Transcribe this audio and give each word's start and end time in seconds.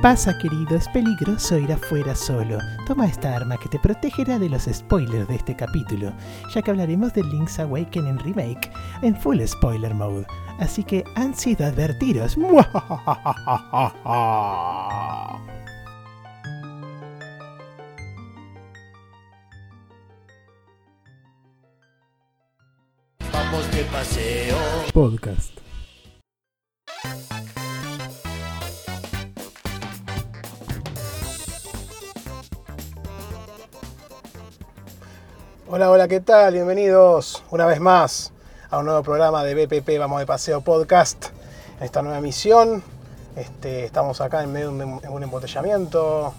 pasa, 0.00 0.36
querido? 0.38 0.76
Es 0.76 0.88
peligroso 0.88 1.58
ir 1.58 1.72
afuera 1.72 2.14
solo. 2.14 2.58
Toma 2.86 3.06
esta 3.06 3.36
arma 3.36 3.56
que 3.56 3.68
te 3.68 3.78
protegerá 3.78 4.38
de 4.38 4.48
los 4.48 4.62
spoilers 4.64 5.28
de 5.28 5.36
este 5.36 5.54
capítulo, 5.54 6.12
ya 6.54 6.62
que 6.62 6.70
hablaremos 6.70 7.12
de 7.12 7.22
Link's 7.24 7.58
Awakening 7.58 8.18
Remake 8.18 8.70
en 9.02 9.16
full 9.16 9.40
spoiler 9.44 9.94
mode. 9.94 10.26
Así 10.58 10.84
que 10.84 11.04
han 11.16 11.34
sido 11.34 11.66
advertidos. 11.66 12.36
Vamos 23.32 23.70
de 23.72 23.84
paseo. 23.92 24.56
Podcast. 24.92 25.69
Hola, 35.72 35.88
hola, 35.88 36.08
¿qué 36.08 36.18
tal? 36.18 36.54
Bienvenidos 36.54 37.44
una 37.52 37.64
vez 37.64 37.78
más 37.78 38.32
a 38.70 38.78
un 38.78 38.86
nuevo 38.86 39.04
programa 39.04 39.44
de 39.44 39.54
BPP 39.54 40.00
Vamos 40.00 40.18
de 40.18 40.26
Paseo 40.26 40.62
Podcast. 40.62 41.26
En 41.78 41.84
esta 41.84 42.02
nueva 42.02 42.20
misión, 42.20 42.82
este, 43.36 43.84
estamos 43.84 44.20
acá 44.20 44.42
en 44.42 44.50
medio 44.50 44.72
de 44.72 44.84
un, 44.84 45.00
en 45.04 45.12
un 45.12 45.22
embotellamiento 45.22 46.34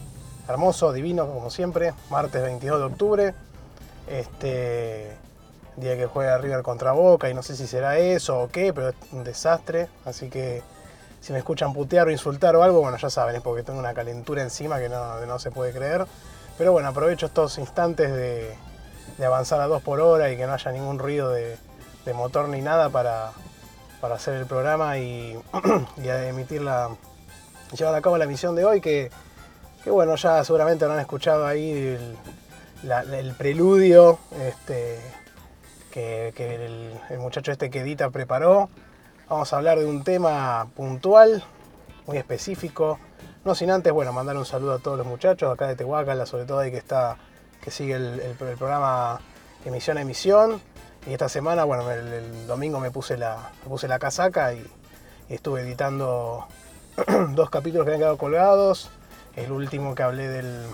hermoso, 0.50 0.92
divino, 0.92 1.26
como 1.28 1.50
siempre, 1.50 1.94
martes 2.10 2.42
22 2.42 2.80
de 2.80 2.86
octubre. 2.86 3.34
Este 4.10 5.16
día 5.78 5.96
que 5.96 6.08
juega 6.08 6.38
River 6.38 6.62
contra 6.62 6.92
Boca 6.92 7.30
y 7.30 7.34
no 7.34 7.42
sé 7.42 7.56
si 7.56 7.68
será 7.68 7.98
eso 8.00 8.38
o 8.38 8.50
qué, 8.50 8.74
pero 8.74 8.90
es 8.90 8.96
un 9.14 9.24
desastre. 9.24 9.88
Así 10.04 10.30
que 10.30 10.62
si 11.22 11.32
me 11.32 11.40
escuchan 11.40 11.72
putear 11.72 12.06
o 12.06 12.12
insultar 12.12 12.54
o 12.58 12.64
algo, 12.64 12.82
bueno, 12.82 12.98
ya 12.98 13.10
saben, 13.10 13.38
es 13.38 13.42
porque 13.42 13.64
tengo 13.64 13.80
una 13.80 13.94
calentura 13.94 14.44
encima 14.44 14.78
que 14.78 14.90
no, 14.90 15.26
no 15.26 15.40
se 15.40 15.52
puede 15.52 15.72
creer. 15.72 16.06
Pero 16.58 16.74
bueno, 16.74 16.90
aprovecho 16.90 17.28
estos 17.28 17.58
instantes 17.60 18.12
de, 18.12 18.58
de 19.18 19.26
avanzar 19.26 19.62
a 19.62 19.68
2 19.68 19.82
por 19.84 20.00
hora 20.00 20.32
y 20.32 20.38
que 20.38 20.46
no 20.46 20.54
haya 20.54 20.72
ningún 20.72 21.00
ruido 21.00 21.30
de, 21.32 21.58
motor 22.14 22.50
ni 22.50 22.62
nada 22.62 22.90
para, 22.90 23.32
para 24.02 24.16
hacer 24.16 24.36
el 24.36 24.46
programa 24.46 24.98
y, 24.98 25.40
y 25.98 26.02
llevar 26.02 27.96
a 27.96 28.02
cabo 28.02 28.18
la 28.18 28.26
misión 28.26 28.56
de 28.56 28.66
hoy 28.66 28.82
que, 28.82 29.12
que 29.84 29.92
bueno, 29.92 30.16
ya 30.16 30.44
seguramente 30.44 30.84
habrán 30.84 31.00
escuchado 31.00 31.46
ahí 31.46 31.98
el 32.84 33.36
preludio 33.38 34.20
este, 34.42 35.00
que, 35.92 36.34
que 36.36 36.56
el, 36.56 37.00
el 37.10 37.20
muchacho 37.20 37.52
este 37.52 37.70
que 37.70 37.82
Edita 37.82 38.10
preparó. 38.10 38.70
Vamos 39.30 39.54
a 39.54 39.58
hablar 39.58 39.78
de 39.78 39.86
un 39.86 40.04
tema 40.04 40.68
puntual, 40.76 41.44
muy 42.08 42.18
específico. 42.18 43.00
No 43.46 43.56
sin 43.56 43.72
antes, 43.72 43.94
bueno, 43.94 44.12
mandar 44.14 44.38
un 44.38 44.46
saludo 44.46 44.74
a 44.74 44.80
todos 44.80 44.98
los 44.98 45.06
muchachos 45.08 45.54
acá 45.54 45.68
de 45.68 45.76
Tehuacala, 45.76 46.26
sobre 46.26 46.46
todo 46.46 46.60
ahí 46.60 46.72
que 46.72 46.78
está, 46.78 47.18
que 47.62 47.72
sigue 47.72 47.96
el, 47.96 48.36
programa 48.38 49.22
emisión 49.66 49.98
a 49.98 50.02
emisión. 50.02 50.62
Y 51.08 51.14
esta 51.14 51.30
semana, 51.30 51.64
bueno, 51.64 51.90
el, 51.92 52.48
domingo 52.48 52.80
me 52.80 52.92
puse 52.92 53.18
la, 53.18 53.52
me 53.64 53.70
puse 53.70 53.88
la 53.88 54.00
casaca 54.00 54.54
y, 54.54 54.66
estuve 55.30 55.62
editando 55.62 56.46
dos 57.30 57.50
capítulos 57.50 57.86
que 57.86 57.92
habían 57.92 58.02
quedado 58.02 58.18
colgados. 58.18 58.90
El 59.38 59.54
último 59.54 59.96
que 59.96 60.04
hablé 60.04 60.28
del, 60.28 60.66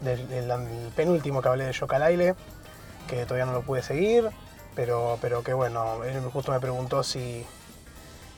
del, 0.00 0.28
del- 0.28 0.50
el 0.50 0.92
penúltimo 0.96 1.40
que 1.40 1.48
hablé 1.48 1.64
de 1.64 1.72
Yokalaile, 1.72 2.34
que 3.06 3.24
todavía 3.24 3.46
no 3.46 3.52
lo 3.52 3.62
pude 3.62 3.82
seguir, 3.82 4.28
pero, 4.74 5.18
pero 5.20 5.44
que 5.44 5.52
bueno, 5.52 6.02
él 6.02 6.20
justo 6.32 6.50
me 6.50 6.58
preguntó 6.58 7.04
si 7.04 7.46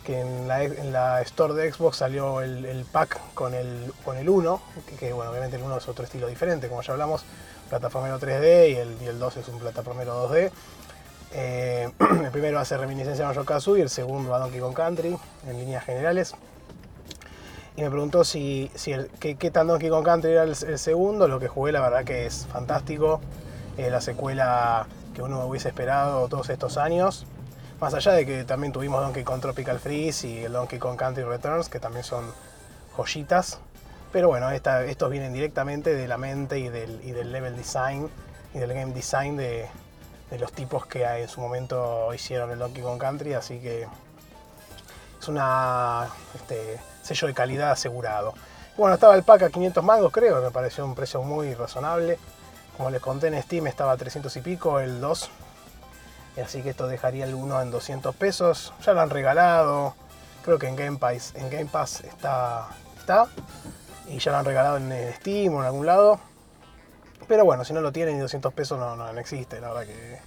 que 0.05 0.21
en 0.21 0.49
la, 0.49 1.21
store 1.23 1.55
de 1.55 1.73
Xbox 1.73 1.99
salió 1.99 2.41
el, 2.41 2.85
pack 2.91 3.21
con 3.35 3.55
el, 3.55 3.93
con 4.05 4.17
el 4.17 4.29
1, 4.29 4.61
que, 4.99 5.13
bueno, 5.13 5.31
obviamente 5.31 5.57
el 5.57 5.63
1 5.63 5.77
es 5.77 5.89
otro 5.89 6.05
estilo 6.05 6.27
diferente, 6.29 6.69
como 6.69 6.83
ya 6.83 6.93
hablamos, 6.93 7.25
plataformero 7.69 8.19
3D 8.19 8.71
y 8.71 8.75
el, 8.77 8.97
y 9.03 9.07
el 9.07 9.19
2 9.19 9.37
es 9.37 9.49
un 9.49 9.59
plataformero 9.59 10.29
2D. 10.31 10.51
Eh, 11.33 11.91
el 12.25 12.31
primero 12.31 12.59
hace 12.59 12.77
reminiscencia 12.77 13.29
a 13.29 13.33
Banjo 13.33 13.77
y 13.77 13.83
el 13.83 13.91
segundo 13.91 14.35
a 14.35 14.39
Donkey 14.39 14.61
Kong 14.61 14.75
Country, 14.75 15.17
en 15.47 15.59
líneas 15.59 15.85
generales. 15.85 16.35
Y 17.77 17.83
me 17.83 17.91
preguntó 17.91 18.25
si, 18.25 18.71
si 18.75 18.93
el- 18.93 19.09
qué, 19.21 19.37
qué 19.37 19.51
tan 19.51 19.67
Donkey 19.69 19.89
Kong 19.89 20.05
Country 20.05 20.33
era 20.33 20.43
el, 20.43 20.51
el 20.67 20.79
segundo. 20.79 21.29
Lo 21.29 21.39
que 21.39 21.49
jugué, 21.49 21.71
la 21.71 21.81
verdad 21.81 22.05
que 22.05 22.27
es 22.27 22.47
fantástico. 22.51 23.21
Eh, 23.77 23.91
la 23.91 24.01
secuela 24.01 24.87
que 25.15 25.23
uno 25.23 25.47
hubiese 25.47 25.69
esperado 25.69 26.27
todos 26.29 26.49
estos 26.51 26.77
años. 26.77 27.27
Más 27.81 27.95
allá 27.95 28.13
de 28.13 28.27
que 28.27 28.43
también 28.43 28.73
tuvimos 28.73 29.01
Donkey 29.01 29.23
Kong 29.23 29.41
Tropical 29.41 29.79
Freeze 29.79 30.27
y 30.27 30.45
el 30.45 30.53
Donkey 30.53 30.81
Kong 30.81 30.97
Country 30.97 31.23
Returns, 31.23 31.69
que 31.69 31.79
también 31.79 32.03
son 32.03 32.25
joyitas. 32.97 33.61
Pero 34.11 34.29
bueno, 34.29 34.51
estos 34.51 35.11
vienen 35.11 35.33
directamente 35.33 35.95
de 35.95 36.09
la 36.09 36.19
mente 36.19 36.59
y 36.59 36.69
del, 36.69 37.31
level 37.31 37.57
design 37.57 38.11
y 38.53 38.59
del 38.59 38.75
game 38.75 38.93
design 38.93 39.37
de, 39.37 39.69
los 40.41 40.53
tipos 40.53 40.87
que 40.87 41.05
en 41.05 41.29
su 41.29 41.41
momento 41.41 42.13
hicieron 42.13 42.51
el 42.51 42.59
Donkey 42.59 42.83
Kong 42.83 42.99
Country. 42.99 43.35
Así 43.35 43.61
que 43.61 43.87
es 45.21 45.29
una 45.29 46.09
este, 46.35 46.81
sello 47.03 47.29
de 47.29 47.35
calidad 47.35 47.71
asegurado. 47.71 48.35
Bueno, 48.77 48.95
estaba 48.95 49.15
el 49.15 49.23
pack 49.23 49.43
a 49.43 49.51
500 49.51 49.85
mangos, 49.85 50.13
creo, 50.13 50.43
me 50.43 50.51
pareció 50.51 50.85
un 50.85 50.97
precio 50.97 51.23
muy 51.23 51.55
razonable. 51.55 52.19
Como 52.77 52.91
les 52.91 53.01
conté 53.01 53.29
en 53.29 53.41
Steam 53.41 53.69
estaba 53.69 53.93
a 53.93 53.97
300 53.97 54.37
y 54.37 54.41
pico 54.41 54.81
el 54.81 55.01
2. 55.01 55.31
Así 56.41 56.63
que 56.63 56.71
esto 56.71 56.87
dejaría 56.87 57.27
1 57.27 57.63
en 57.63 57.71
200 57.71 58.15
pesos. 58.15 58.73
Ya 58.85 58.93
lo 58.93 59.01
han 59.01 59.11
regalado. 59.11 59.95
Creo 60.45 60.59
que 60.59 60.69
en 60.69 60.77
Game 60.77 60.99
Pass, 60.99 61.35
está, 62.05 62.69
está. 62.99 63.27
Y 64.09 64.19
ya 64.19 64.33
lo 64.33 64.39
han 64.39 64.45
regalado 64.45 64.77
en 64.79 65.15
Steam 65.15 65.55
o 65.55 65.61
en 65.61 65.67
algún 65.67 65.87
lado. 65.87 66.21
Pero 67.27 67.45
bueno, 67.45 67.65
si 67.65 67.75
no 67.75 67.81
lo 67.81 67.93
tienen 67.93 68.17
y 68.17 68.21
200 68.21 68.53
pesos 68.55 68.79
no, 68.79 68.97
no, 68.97 69.13
no 69.13 69.21
existe, 69.21 69.61
la 69.61 69.69
verdad 69.69 69.87
que... 69.87 70.21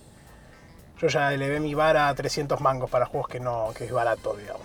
Yo 0.99 1.07
ya 1.07 1.33
elevé 1.33 1.59
mi 1.59 1.73
vara 1.73 2.09
a 2.09 2.13
300 2.13 2.61
mangos 2.61 2.87
para 2.91 3.07
juegos 3.07 3.27
que 3.27 3.39
no 3.39 3.71
que 3.75 3.85
es 3.85 3.91
barato, 3.91 4.35
digamos. 4.35 4.61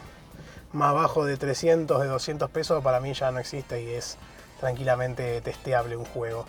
Más 0.72 0.92
bajo 0.92 1.24
de 1.24 1.38
300, 1.38 2.02
de 2.02 2.08
200 2.08 2.50
pesos 2.50 2.84
para 2.84 3.00
mí 3.00 3.14
ya 3.14 3.30
no 3.30 3.38
existe 3.38 3.80
y 3.80 3.88
es 3.94 4.18
tranquilamente 4.60 5.40
testeable 5.40 5.96
un 5.96 6.04
juego 6.04 6.44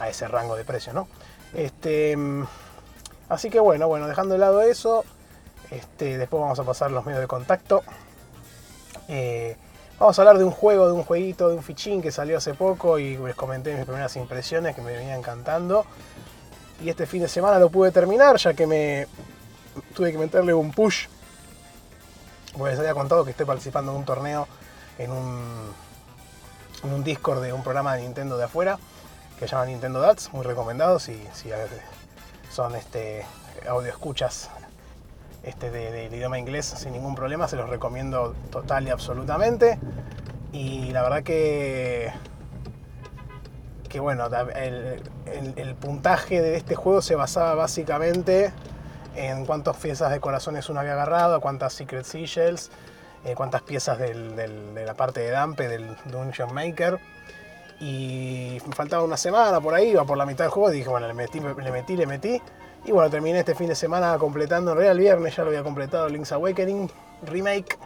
a 0.00 0.08
ese 0.08 0.26
rango 0.26 0.56
de 0.56 0.64
precio, 0.64 0.94
¿no? 0.94 1.06
Este, 1.52 2.16
mm, 2.16 2.44
así 3.28 3.50
que 3.50 3.60
bueno, 3.60 3.88
bueno, 3.88 4.06
dejando 4.06 4.34
de 4.34 4.38
lado 4.38 4.60
eso, 4.62 5.04
este, 5.70 6.18
después 6.18 6.40
vamos 6.40 6.58
a 6.58 6.64
pasar 6.64 6.90
los 6.90 7.04
medios 7.04 7.20
de 7.20 7.26
contacto. 7.26 7.82
Eh, 9.08 9.56
vamos 9.98 10.18
a 10.18 10.22
hablar 10.22 10.38
de 10.38 10.44
un 10.44 10.50
juego, 10.50 10.86
de 10.86 10.92
un 10.92 11.02
jueguito, 11.02 11.48
de 11.48 11.56
un 11.56 11.62
fichín 11.62 12.02
que 12.02 12.12
salió 12.12 12.38
hace 12.38 12.54
poco 12.54 12.98
y 12.98 13.16
les 13.16 13.34
comenté 13.34 13.74
mis 13.74 13.84
primeras 13.84 14.16
impresiones 14.16 14.74
que 14.74 14.82
me 14.82 14.92
venía 14.92 15.16
encantando. 15.16 15.84
Y 16.82 16.90
este 16.90 17.06
fin 17.06 17.22
de 17.22 17.28
semana 17.28 17.58
lo 17.58 17.70
pude 17.70 17.90
terminar 17.90 18.36
ya 18.36 18.54
que 18.54 18.66
me 18.66 19.06
tuve 19.94 20.12
que 20.12 20.18
meterle 20.18 20.54
un 20.54 20.70
push. 20.72 21.06
Porque 22.56 22.70
les 22.70 22.78
había 22.78 22.94
contado 22.94 23.24
que 23.24 23.30
estoy 23.30 23.46
participando 23.46 23.92
en 23.92 23.98
un 23.98 24.04
torneo 24.04 24.46
en 24.98 25.10
un, 25.10 25.72
en 26.84 26.92
un 26.92 27.04
Discord 27.04 27.42
de 27.42 27.52
un 27.52 27.62
programa 27.62 27.94
de 27.96 28.02
Nintendo 28.02 28.36
de 28.36 28.44
afuera 28.44 28.78
que 29.38 29.46
se 29.46 29.52
llama 29.52 29.66
Nintendo 29.66 30.00
Dats, 30.00 30.32
muy 30.32 30.44
recomendado 30.44 30.98
si, 30.98 31.22
si 31.34 31.50
son 32.50 32.74
este, 32.74 33.24
audio 33.68 33.90
escuchas 33.90 34.50
este, 35.42 35.70
de, 35.70 35.92
del 35.92 36.14
idioma 36.14 36.38
inglés 36.38 36.66
sin 36.66 36.92
ningún 36.92 37.14
problema, 37.14 37.48
se 37.48 37.56
los 37.56 37.68
recomiendo 37.68 38.34
total 38.50 38.86
y 38.86 38.90
absolutamente. 38.90 39.78
Y 40.52 40.90
la 40.92 41.02
verdad 41.02 41.22
que, 41.22 42.10
que 43.88 44.00
bueno, 44.00 44.26
el, 44.54 45.02
el- 45.56 45.74
puntaje 45.74 46.40
de 46.40 46.56
este 46.56 46.74
juego 46.74 47.02
se 47.02 47.14
basaba 47.14 47.54
básicamente 47.54 48.52
en 49.14 49.46
cuántas 49.46 49.76
piezas 49.76 50.10
de 50.10 50.20
corazones 50.20 50.68
uno 50.68 50.80
había 50.80 50.92
agarrado, 50.92 51.40
cuántas 51.40 51.72
Secret 51.74 52.04
Seashells, 52.04 52.70
eh, 53.24 53.34
cuántas 53.34 53.62
piezas 53.62 53.98
de 53.98 54.84
la 54.86 54.94
parte 54.94 55.20
de 55.20 55.30
Dampe, 55.30 55.68
del 55.68 55.96
Dungeon 56.06 56.52
Maker. 56.54 56.98
Y 57.80 58.58
faltaba 58.74 59.02
una 59.02 59.16
semana 59.16 59.60
por 59.60 59.74
ahí, 59.74 59.90
iba 59.90 60.04
por 60.04 60.16
la 60.16 60.24
mitad 60.24 60.44
del 60.44 60.50
juego 60.50 60.70
dije, 60.70 60.88
bueno, 60.88 61.06
le 61.06 61.14
metí, 61.14 61.40
le 61.40 61.70
metí, 61.70 61.96
le 61.96 62.06
metí. 62.06 62.42
Y 62.84 62.92
bueno, 62.92 63.10
terminé 63.10 63.40
este 63.40 63.54
fin 63.54 63.68
de 63.68 63.74
semana 63.74 64.16
completando, 64.18 64.72
en 64.72 64.78
realidad 64.78 64.96
viernes 64.96 65.36
ya 65.36 65.42
lo 65.42 65.48
había 65.48 65.62
completado 65.62 66.08
Link's 66.08 66.32
Awakening 66.32 66.90
Remake. 67.22 67.76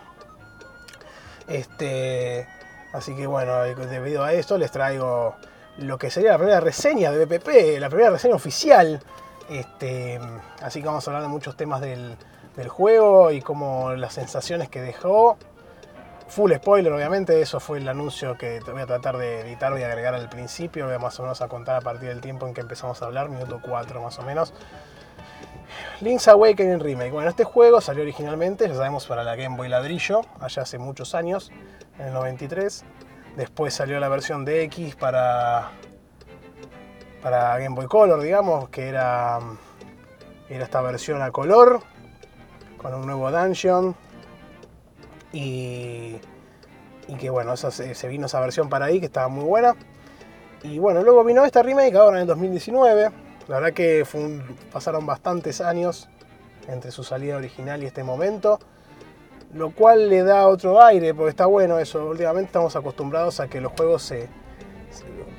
Este, 1.48 2.46
así 2.92 3.16
que 3.16 3.26
bueno, 3.26 3.62
debido 3.62 4.22
a 4.22 4.32
esto 4.32 4.56
les 4.56 4.70
traigo 4.70 5.34
lo 5.78 5.98
que 5.98 6.10
sería 6.10 6.32
la 6.32 6.38
primera 6.38 6.60
reseña 6.60 7.10
de 7.10 7.24
BPP, 7.24 7.80
la 7.80 7.88
primera 7.88 8.10
reseña 8.10 8.34
oficial. 8.34 9.02
Este, 9.48 10.20
así 10.62 10.80
que 10.80 10.86
vamos 10.86 11.06
a 11.06 11.10
hablar 11.10 11.22
de 11.22 11.28
muchos 11.28 11.56
temas 11.56 11.80
del, 11.80 12.16
del 12.56 12.68
juego 12.68 13.30
y 13.30 13.40
como 13.40 13.92
las 13.94 14.14
sensaciones 14.14 14.68
que 14.68 14.80
dejó. 14.80 15.36
Full 16.30 16.52
spoiler, 16.54 16.92
obviamente, 16.92 17.40
eso 17.40 17.58
fue 17.58 17.78
el 17.78 17.88
anuncio 17.88 18.38
que 18.38 18.60
voy 18.60 18.82
a 18.82 18.86
tratar 18.86 19.16
de 19.16 19.40
editar, 19.40 19.72
a 19.72 19.74
agregar 19.74 20.14
al 20.14 20.28
principio, 20.28 20.86
voy 20.86 20.94
a 20.94 21.00
más 21.00 21.18
o 21.18 21.22
menos 21.22 21.42
a 21.42 21.48
contar 21.48 21.74
a 21.74 21.80
partir 21.80 22.08
del 22.08 22.20
tiempo 22.20 22.46
en 22.46 22.54
que 22.54 22.60
empezamos 22.60 23.02
a 23.02 23.06
hablar, 23.06 23.28
minuto 23.28 23.60
4 23.60 24.00
más 24.00 24.16
o 24.20 24.22
menos. 24.22 24.54
Link's 26.00 26.28
Awakening 26.28 26.78
Remake. 26.78 27.10
Bueno, 27.10 27.28
este 27.28 27.42
juego 27.42 27.80
salió 27.80 28.02
originalmente, 28.02 28.68
ya 28.68 28.74
sabemos, 28.76 29.08
para 29.08 29.24
la 29.24 29.34
Game 29.34 29.56
Boy 29.56 29.68
Ladrillo, 29.68 30.20
allá 30.38 30.62
hace 30.62 30.78
muchos 30.78 31.16
años, 31.16 31.50
en 31.98 32.06
el 32.06 32.12
93. 32.12 32.84
Después 33.36 33.74
salió 33.74 33.98
la 33.98 34.08
versión 34.08 34.44
de 34.44 34.62
X 34.62 34.94
para, 34.94 35.72
para 37.24 37.58
Game 37.58 37.74
Boy 37.74 37.86
Color, 37.86 38.22
digamos, 38.22 38.68
que 38.68 38.88
era, 38.88 39.40
era 40.48 40.62
esta 40.62 40.80
versión 40.80 41.22
a 41.22 41.32
color, 41.32 41.80
con 42.78 42.94
un 42.94 43.04
nuevo 43.04 43.32
dungeon. 43.32 43.96
Y, 45.32 46.16
que 47.18 47.30
bueno, 47.30 47.56
se, 47.56 47.94
se 47.94 48.08
vino 48.08 48.26
esa 48.26 48.40
versión 48.40 48.68
para 48.68 48.86
ahí, 48.86 49.00
que 49.00 49.06
estaba 49.06 49.28
muy 49.28 49.44
buena. 49.44 49.74
Y 50.62 50.78
bueno, 50.78 51.02
luego 51.02 51.24
vino 51.24 51.44
esta 51.44 51.62
remake 51.62 51.96
ahora 51.96 52.18
en 52.18 52.22
el 52.22 52.28
2019. 52.28 53.10
La 53.48 53.56
verdad 53.56 53.72
que 53.72 54.06
pasaron 54.72 55.06
bastantes 55.06 55.60
años 55.60 56.08
entre 56.68 56.90
su 56.90 57.02
salida 57.02 57.36
original 57.36 57.82
y 57.82 57.86
este 57.86 58.04
momento. 58.04 58.60
Lo 59.52 59.70
cual 59.70 60.08
le 60.08 60.22
da 60.22 60.46
otro 60.46 60.80
aire, 60.82 61.14
porque 61.14 61.30
está 61.30 61.46
bueno 61.46 61.78
eso. 61.78 62.06
Últimamente 62.06 62.46
estamos 62.46 62.76
acostumbrados 62.76 63.40
a 63.40 63.48
que 63.48 63.60
los 63.60 63.72
juegos 63.72 64.02
se. 64.02 64.28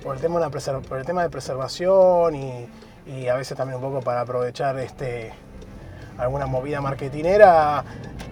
por, 0.03 0.15
el 0.15 0.21
tema 0.21 1.23
de 1.23 1.29
preservación 1.29 2.35
y, 2.35 3.27
a 3.29 3.35
veces 3.35 3.57
también 3.57 3.81
un 3.81 3.89
poco 3.89 4.01
para 4.01 4.21
aprovechar 4.21 4.77
este, 4.79 5.31
alguna 6.21 6.45
movida 6.45 6.81
marketinera, 6.81 7.83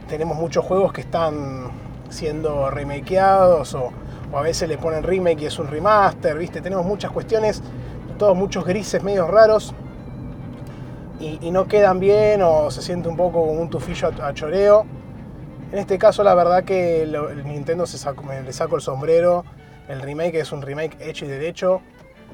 tenemos 0.08 0.38
muchos 0.38 0.64
juegos 0.64 0.94
que 0.94 1.02
están 1.02 1.72
siendo 2.10 2.70
remakeados 2.70 3.74
o 3.74 3.92
a 4.34 4.42
veces 4.42 4.70
le 4.70 4.78
ponen 4.78 5.04
remake 5.04 5.42
y 5.42 5.46
es 5.46 5.58
un 5.58 5.68
remaster, 5.68 6.38
¿viste? 6.38 6.62
Tenemos 6.62 6.86
muchas 6.86 7.12
cuestiones, 7.12 7.62
todos 8.18 8.38
muchos 8.38 8.64
grises 8.66 9.04
medios 9.04 9.28
raros 9.30 9.74
y, 11.20 11.52
no 11.52 11.68
quedan 11.68 12.00
bien 12.00 12.42
o 12.44 12.72
se 12.72 12.82
siente 12.82 13.10
un 13.10 13.18
poco 13.18 13.46
como 13.46 13.60
un 13.60 13.70
tufillo 13.70 14.12
a, 14.22 14.34
choreo. 14.34 14.86
En 15.72 15.80
este 15.80 15.98
caso 15.98 16.24
la 16.24 16.36
verdad 16.36 16.64
que 16.64 17.04
el 17.04 17.44
Nintendo 17.46 17.86
se 17.86 17.98
le 18.44 18.54
saco 18.54 18.76
el 18.76 18.82
sombrero, 18.82 19.46
el 19.88 20.02
remake 20.02 20.36
es 20.36 20.52
un 20.52 20.62
remake 20.62 20.98
hecho 21.02 21.26
y 21.26 21.28
derecho, 21.28 21.82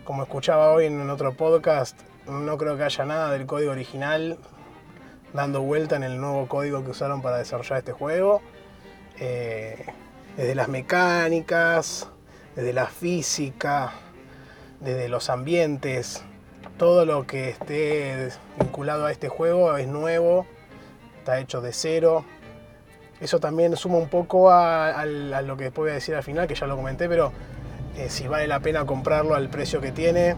como 0.03 0.23
escuchaba 0.23 0.71
hoy 0.71 0.85
en 0.85 1.09
otro 1.09 1.35
podcast, 1.35 1.97
no 2.27 2.57
creo 2.57 2.77
que 2.77 2.83
haya 2.83 3.05
nada 3.05 3.31
del 3.31 3.45
código 3.45 3.71
original 3.71 4.37
dando 5.33 5.61
vuelta 5.61 5.95
en 5.95 6.03
el 6.03 6.19
nuevo 6.19 6.47
código 6.47 6.83
que 6.83 6.91
usaron 6.91 7.21
para 7.21 7.37
desarrollar 7.37 7.79
este 7.79 7.91
juego. 7.91 8.41
Eh, 9.19 9.85
desde 10.37 10.55
las 10.55 10.67
mecánicas, 10.67 12.07
desde 12.55 12.73
la 12.73 12.87
física, 12.87 13.93
desde 14.79 15.07
los 15.07 15.29
ambientes, 15.29 16.23
todo 16.77 17.05
lo 17.05 17.25
que 17.25 17.49
esté 17.49 18.29
vinculado 18.59 19.05
a 19.05 19.11
este 19.11 19.29
juego 19.29 19.77
es 19.77 19.87
nuevo, 19.87 20.45
está 21.19 21.39
hecho 21.39 21.61
de 21.61 21.71
cero. 21.71 22.25
Eso 23.21 23.39
también 23.39 23.75
suma 23.77 23.97
un 23.97 24.09
poco 24.09 24.51
a, 24.51 25.05
lo 25.05 25.55
que 25.55 25.65
después 25.65 25.85
voy 25.85 25.91
a 25.91 25.95
decir 25.95 26.15
al 26.15 26.23
final, 26.23 26.47
que 26.47 26.55
ya 26.55 26.67
lo 26.67 26.75
comenté, 26.75 27.07
pero 27.07 27.31
eh, 27.97 28.09
si 28.09 28.27
vale 28.27 28.47
la 28.47 28.59
pena 28.59 28.85
comprarlo 28.85 29.35
al 29.35 29.49
precio 29.49 29.79
que 29.79 29.93
tiene 29.93 30.35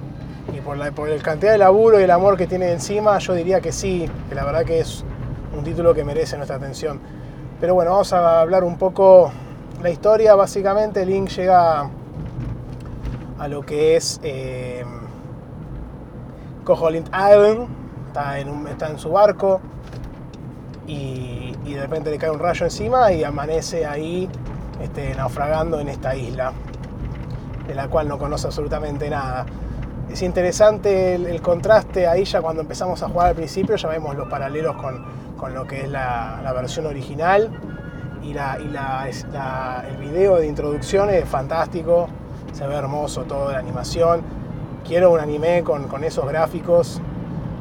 y 0.54 0.62
por 0.62 0.78
la, 0.78 0.92
cantidad 1.22 1.52
de 1.52 1.58
laburo 1.58 2.00
y 2.00 2.04
el 2.04 2.12
amor 2.12 2.38
que 2.38 2.48
tiene 2.48 2.72
encima, 2.72 3.18
yo 3.20 3.34
diría 3.34 3.62
que 3.62 3.72
sí, 3.72 4.10
que 4.30 4.36
la 4.36 4.46
verdad 4.46 4.64
que 4.66 4.80
es 4.80 5.04
un 5.58 5.64
título 5.64 5.94
que 5.94 6.04
merece 6.04 6.38
nuestra 6.38 6.58
atención. 6.58 7.00
Pero 7.60 7.74
bueno, 7.74 7.92
vamos 7.92 8.14
a 8.14 8.42
hablar 8.42 8.64
un 8.64 8.78
poco 8.78 9.32
la 9.82 9.90
historia 9.90 10.34
básicamente 10.36 11.06
Link 11.06 11.30
llega 11.30 11.90
a 13.38 13.48
lo 13.48 13.62
que 13.62 13.96
es 13.96 14.20
eh, 14.24 14.84
Island, 16.66 17.68
está 18.08 18.40
en, 18.40 18.68
está 18.68 18.90
en 18.90 19.00
su 19.00 19.12
barco 19.12 19.62
y, 20.88 21.54
de 21.64 21.82
repente 21.82 22.10
le 22.10 22.18
cae 22.18 22.32
un 22.32 22.40
rayo 22.40 22.66
encima 22.66 23.12
y 23.12 23.24
amanece 23.24 23.86
ahí 23.86 24.28
este, 24.82 25.14
naufragando 25.14 25.80
en 25.80 25.90
esta 25.90 26.16
isla, 26.16 26.54
de 27.68 27.76
la 27.76 27.88
cual 27.88 28.08
no 28.08 28.18
conoce 28.18 28.48
absolutamente 28.48 29.10
nada. 29.10 29.46
Es 30.12 30.22
interesante 30.22 31.16
el, 31.16 31.42
contraste 31.42 32.08
ahí 32.08 32.24
ya 32.24 32.42
cuando 32.42 32.62
empezamos 32.62 33.04
a 33.04 33.10
jugar 33.10 33.28
al 33.28 33.36
principio, 33.36 33.76
ya 33.76 33.90
vemos 33.90 34.16
los 34.16 34.28
paralelos 34.28 34.76
con, 34.78 35.04
con 35.38 35.54
lo 35.54 35.66
que 35.66 35.82
es 35.82 35.90
la, 35.90 36.52
versión 36.56 36.86
original 36.86 37.52
y, 38.24 38.34
la, 38.34 39.08
el 39.90 39.98
video 39.98 40.38
de 40.38 40.48
introducción 40.48 41.10
es 41.10 41.26
fantástico, 41.26 42.08
se 42.54 42.66
ve 42.68 42.76
hermoso 42.76 43.24
todo 43.24 43.52
la 43.52 43.60
animación. 43.60 44.22
Quiero 44.86 45.12
un 45.12 45.20
anime 45.20 45.64
con, 45.64 46.04
esos 46.04 46.26
gráficos, 46.28 47.02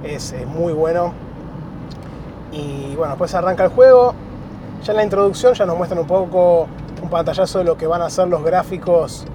es, 0.05 0.35
muy 0.47 0.73
bueno. 0.73 1.13
Y 2.53 2.95
bueno, 2.95 3.13
después 3.13 3.35
arranca 3.35 3.65
el 3.65 3.71
juego. 3.71 4.15
Ya 4.85 4.93
en 4.93 4.97
la 4.99 5.05
introducción 5.05 5.55
ya 5.55 5.67
nos 5.67 5.77
muestran 5.77 6.01
un 6.01 6.07
poco 6.07 6.69
un 7.03 7.11
pantallazo 7.11 7.59
de 7.59 7.65
lo 7.65 7.77
que 7.77 7.87
van 7.87 8.03
a 8.03 8.11
ser 8.11 8.29
los 8.29 8.43
gráficos 8.43 9.27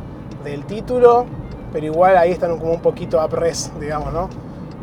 del 0.44 0.66
título, 0.66 1.26
pero 1.72 1.86
igual 1.86 2.18
ahí 2.18 2.32
están 2.32 2.58
como 2.60 2.74
un 2.74 2.82
poquito 2.82 3.24
up-res, 3.24 3.72
digamos, 3.80 4.14
¿no? 4.14 4.30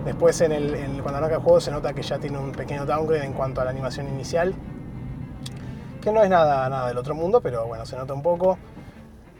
Después 0.04 0.40
en 0.40 0.52
el, 0.52 1.00
cuando 1.02 1.18
arranca 1.18 1.36
el 1.36 1.42
juego 1.42 1.60
se 1.60 1.70
nota 1.70 1.92
que 1.92 2.02
ya 2.02 2.18
tiene 2.18 2.38
un 2.38 2.52
pequeño 2.52 2.86
downgrade 2.86 3.24
en 3.24 3.32
cuanto 3.32 3.60
a 3.60 3.64
la 3.64 3.70
animación 3.70 4.08
inicial 4.08 4.54
que 6.00 6.12
no 6.12 6.22
es 6.22 6.30
nada, 6.30 6.68
nada 6.68 6.88
del 6.88 6.98
otro 6.98 7.14
mundo, 7.14 7.40
pero 7.40 7.66
bueno, 7.66 7.84
se 7.84 7.96
nota 7.96 8.14
un 8.14 8.22
poco. 8.22 8.58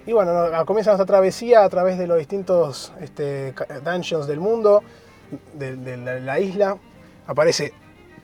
Y 0.07 0.13
bueno, 0.13 0.33
comienza 0.67 0.91
nuestra 0.91 1.07
travesía 1.07 1.65
a 1.65 1.69
través 1.69 1.99
de 1.99 2.07
los 2.07 2.19
distintos 2.19 2.93
este, 3.01 3.55
dungeons 3.85 4.27
del 4.27 4.41
mundo, 4.41 4.83
de, 5.55 5.97
la, 6.21 6.41
isla. 6.41 6.79
Aparece 7.27 7.75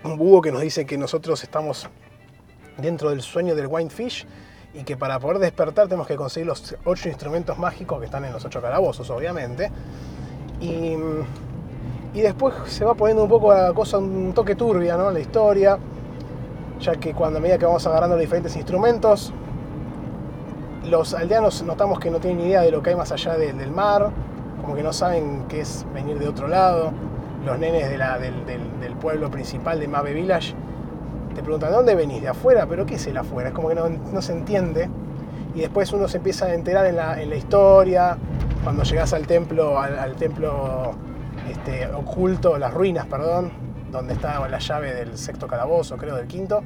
un 0.02 0.16
búho 0.16 0.40
que 0.40 0.50
nos 0.50 0.62
dice 0.62 0.86
que 0.86 0.96
nosotros 0.96 1.42
estamos 1.42 1.88
dentro 2.78 3.10
del 3.10 3.20
sueño 3.20 3.54
del 3.54 3.66
Winefish 3.66 4.26
y 4.74 4.82
que 4.82 4.96
para 4.96 5.18
poder 5.20 5.38
despertar 5.38 5.86
tenemos 5.86 6.06
que 6.06 6.16
conseguir 6.16 6.46
los 6.46 6.76
ocho 6.84 7.08
instrumentos 7.08 7.58
mágicos 7.58 8.00
que 8.00 8.06
están 8.06 8.24
en 8.24 8.32
los 8.32 8.44
ocho 8.44 8.60
calabozos, 8.60 9.08
obviamente. 9.10 9.70
Y, 10.60 10.96
y 12.12 12.20
después 12.20 12.54
se 12.66 12.84
va 12.84 12.94
poniendo 12.94 13.24
un 13.24 13.28
poco 13.28 13.52
la 13.52 13.72
cosa, 13.72 13.98
un 13.98 14.32
toque 14.34 14.54
turbia, 14.54 14.96
¿no? 14.96 15.10
La 15.10 15.20
historia 15.20 15.78
ya 16.80 16.96
que 16.96 17.14
cuando 17.14 17.38
a 17.38 17.40
medida 17.40 17.58
que 17.58 17.66
vamos 17.66 17.86
agarrando 17.86 18.16
los 18.16 18.20
diferentes 18.20 18.54
instrumentos, 18.56 19.32
los 20.88 21.14
aldeanos 21.14 21.62
notamos 21.62 21.98
que 21.98 22.10
no 22.10 22.18
tienen 22.18 22.38
ni 22.38 22.44
idea 22.48 22.62
de 22.62 22.70
lo 22.70 22.82
que 22.82 22.90
hay 22.90 22.96
más 22.96 23.10
allá 23.10 23.36
del 23.36 23.70
mar, 23.70 24.10
como 24.62 24.74
que 24.74 24.82
no 24.82 24.92
saben 24.92 25.44
qué 25.48 25.60
es 25.60 25.86
venir 25.94 26.18
de 26.18 26.28
otro 26.28 26.48
lado. 26.48 26.92
Los 27.44 27.58
nenes 27.58 27.90
del, 27.90 28.94
pueblo 29.00 29.30
principal 29.30 29.80
de 29.80 29.88
Mabe 29.88 30.14
Village 30.14 30.54
te 31.34 31.42
preguntan, 31.42 31.70
¿de 31.70 31.76
dónde 31.76 31.94
venís? 31.94 32.22
¿De 32.22 32.28
afuera? 32.28 32.66
¿Pero 32.66 32.86
qué 32.86 32.94
es 32.94 33.06
el 33.06 33.16
afuera? 33.16 33.50
Es 33.50 33.54
como 33.54 33.68
que 33.68 33.74
no, 33.74 34.22
se 34.22 34.32
entiende. 34.32 34.88
Y 35.54 35.60
después 35.60 35.92
uno 35.92 36.08
se 36.08 36.18
empieza 36.18 36.46
a 36.46 36.54
enterar 36.54 36.86
en 36.86 36.96
la, 36.96 37.36
historia, 37.36 38.16
cuando 38.62 38.82
llegas 38.82 39.12
al 39.12 39.26
templo, 39.26 39.78
al, 39.78 40.14
templo 40.16 40.92
este, 41.48 41.86
oculto, 41.86 42.58
las 42.58 42.72
ruinas, 42.74 43.06
perdón, 43.06 43.52
donde 43.90 44.14
está 44.14 44.46
la 44.48 44.58
llave 44.58 44.94
del 44.94 45.16
sexto 45.16 45.46
calabozo, 45.46 45.96
creo, 45.96 46.16
del 46.16 46.26
quinto. 46.26 46.62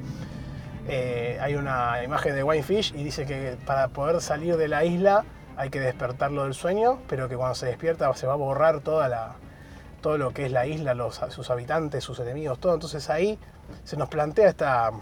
Eh, 0.87 1.39
hay 1.41 1.55
una 1.55 2.03
imagen 2.03 2.35
de 2.35 2.43
Winefish 2.43 2.95
y 2.97 3.05
dice 3.05 3.27
que 3.27 3.59
para 3.67 3.89
poder 3.89 4.23
salir 4.23 4.57
de 4.57 4.69
la 4.69 4.85
isla 4.85 5.25
hay 5.59 5.69
que 5.69 5.81
despertarlo 5.81 6.45
del 6.45 6.55
sueño, 6.55 6.99
pero 7.09 7.29
que 7.29 7.37
cuando 7.37 7.55
se 7.55 7.67
despierta 7.67 8.13
se 8.15 8.27
va 8.27 8.33
a 8.33 8.37
borrar 8.37 8.81
toda 8.81 9.09
la, 9.09 9.35
todo 10.01 10.17
lo 10.17 10.33
que 10.33 10.47
es 10.47 10.53
la 10.53 10.67
isla, 10.67 10.95
los, 10.95 11.21
sus 11.29 11.51
habitantes, 11.51 12.05
sus 12.05 12.19
enemigos, 12.21 12.59
todo. 12.59 12.73
Entonces 12.73 13.11
ahí 13.11 13.39
se 13.85 13.97
nos 13.97 14.09
plantea 14.09 14.49
esta, 14.49 14.93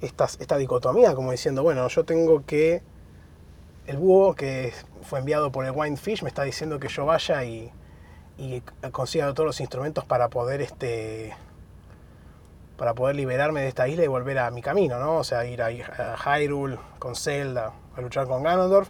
esta, 0.00 0.56
dicotomía, 0.56 1.14
como 1.14 1.30
diciendo, 1.32 1.62
bueno, 1.62 1.86
yo 1.88 2.04
tengo 2.04 2.44
que... 2.44 2.82
El 3.86 3.96
búho 3.96 4.34
que 4.34 4.72
fue 5.02 5.18
enviado 5.18 5.50
por 5.50 5.64
el 5.64 5.72
Winefish 5.72 6.22
me 6.22 6.28
está 6.28 6.42
diciendo 6.42 6.78
que 6.78 6.88
yo 6.88 7.06
vaya 7.06 7.44
y, 7.44 7.72
consiga 8.92 9.32
todos 9.34 9.46
los 9.46 9.60
instrumentos 9.60 10.04
para 10.06 10.28
poder 10.28 10.62
este 10.62 11.36
para 12.78 12.94
poder 12.94 13.14
liberarme 13.14 13.60
de 13.60 13.68
esta 13.68 13.86
isla 13.86 14.04
y 14.04 14.06
volver 14.06 14.38
a 14.38 14.50
mi 14.50 14.62
camino, 14.62 14.98
¿no? 14.98 15.16
O 15.16 15.24
sea, 15.24 15.44
ir 15.44 15.60
a, 15.60 15.68
Hyrule 16.16 16.78
con 16.98 17.14
Zelda, 17.14 17.74
a 17.94 18.00
luchar 18.00 18.26
con 18.26 18.42
Ganondorf. 18.42 18.88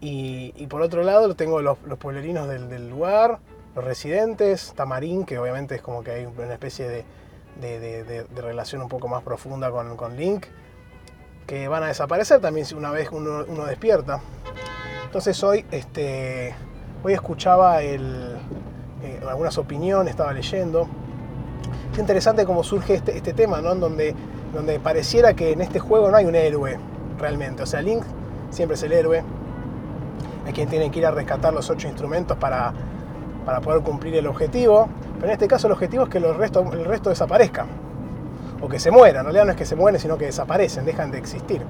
Y, 0.00 0.66
por 0.68 0.82
otro 0.82 1.02
lado 1.02 1.34
tengo 1.34 1.62
los, 1.62 1.78
los 1.82 1.98
pueblerinos 1.98 2.46
del, 2.48 2.88
lugar, 2.88 3.40
los 3.74 3.84
residentes, 3.84 4.72
Tamarín, 4.76 5.24
que 5.24 5.38
obviamente 5.38 5.74
es 5.74 5.82
como 5.82 6.04
que 6.04 6.12
hay 6.12 6.26
una 6.26 6.52
especie 6.52 6.88
de, 6.88 7.04
de, 7.60 8.26
relación 8.34 8.82
un 8.82 8.88
poco 8.88 9.08
más 9.08 9.22
profunda 9.22 9.70
con, 9.70 9.96
con, 9.96 10.16
Link, 10.16 10.46
que 11.46 11.68
van 11.68 11.82
a 11.82 11.86
desaparecer 11.86 12.40
también 12.40 12.66
una 12.76 12.90
vez 12.90 13.10
uno, 13.12 13.44
uno 13.46 13.66
despierta. 13.66 14.20
Entonces 15.04 15.42
hoy 15.44 15.64
este, 15.70 16.54
Hoy 17.04 17.14
escuchaba 17.14 17.82
eh, 17.82 17.98
algunas 19.28 19.58
opiniones, 19.58 20.12
estaba 20.12 20.32
leyendo. 20.32 20.86
Es 21.92 21.98
interesante 21.98 22.44
cómo 22.44 22.62
surge 22.62 22.94
este, 22.94 23.16
este 23.16 23.32
tema, 23.32 23.60
¿no? 23.60 23.74
Donde, 23.74 24.14
donde 24.54 24.78
pareciera 24.78 25.34
que 25.34 25.50
en 25.50 25.62
este 25.62 25.80
juego 25.80 26.12
no 26.12 26.16
hay 26.16 26.26
un 26.26 26.36
héroe 26.36 26.78
realmente. 27.18 27.64
O 27.64 27.66
sea, 27.66 27.82
Link 27.82 28.04
siempre 28.50 28.76
es 28.76 28.82
el 28.84 28.92
héroe. 28.92 29.24
Es 30.46 30.54
quien 30.54 30.68
tiene 30.68 30.92
que 30.92 31.00
ir 31.00 31.06
a 31.06 31.10
rescatar 31.10 31.52
los 31.52 31.68
ocho 31.70 31.88
instrumentos 31.88 32.36
para, 32.36 32.72
para 33.44 33.60
poder 33.60 33.82
cumplir 33.82 34.14
el 34.16 34.26
objetivo. 34.26 34.88
Pero 35.14 35.26
en 35.26 35.32
este 35.32 35.48
caso 35.48 35.66
el 35.66 35.72
objetivo 35.72 36.04
es 36.04 36.08
que 36.08 36.18
el 36.18 36.34
resto, 36.34 37.10
desaparezca. 37.10 37.66
O 38.60 38.68
que 38.68 38.78
se 38.78 38.90
mueran. 38.90 39.20
En 39.20 39.24
realidad 39.24 39.44
no 39.44 39.50
es 39.52 39.56
que 39.56 39.64
se 39.66 39.76
mueren, 39.76 40.00
sino 40.00 40.16
que 40.16 40.26
desaparecen, 40.26 40.84
dejan 40.84 41.10
de 41.10 41.18
existir. 41.18 41.62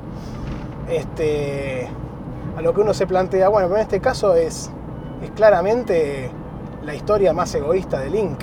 Este, 0.89 1.89
a 2.57 2.61
lo 2.61 2.75
que 2.75 2.81
uno 2.81 2.93
se 2.93 3.07
plantea, 3.07 3.49
bueno, 3.49 3.69
pero 3.69 3.79
en 3.79 3.83
este 3.83 4.01
caso 4.01 4.35
es, 4.35 4.71
es 5.23 5.31
claramente 5.31 6.31
la 6.85 6.95
historia 6.95 7.33
más 7.33 7.55
egoísta 7.55 7.99
de 7.99 8.11
Link, 8.11 8.41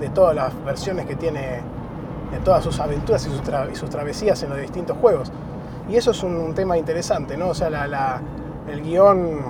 de 0.00 0.08
todas 0.08 0.34
las 0.34 0.64
versiones 0.64 1.06
que 1.06 1.16
tiene, 1.16 1.60
de 2.32 2.38
todas 2.42 2.64
sus 2.64 2.80
aventuras 2.80 3.26
y 3.26 3.30
sus, 3.30 3.42
sus 3.78 3.90
travesías 3.90 4.42
en 4.42 4.50
los 4.50 4.58
distintos 4.60 4.96
juegos. 4.98 5.30
Y 5.88 5.96
eso 5.96 6.12
es 6.12 6.22
un, 6.22 6.54
tema 6.54 6.78
interesante, 6.78 7.36
¿no? 7.36 7.48
O 7.48 7.54
sea, 7.54 7.68
la- 7.68 8.20
el 8.66 8.80
guion, 8.82 9.40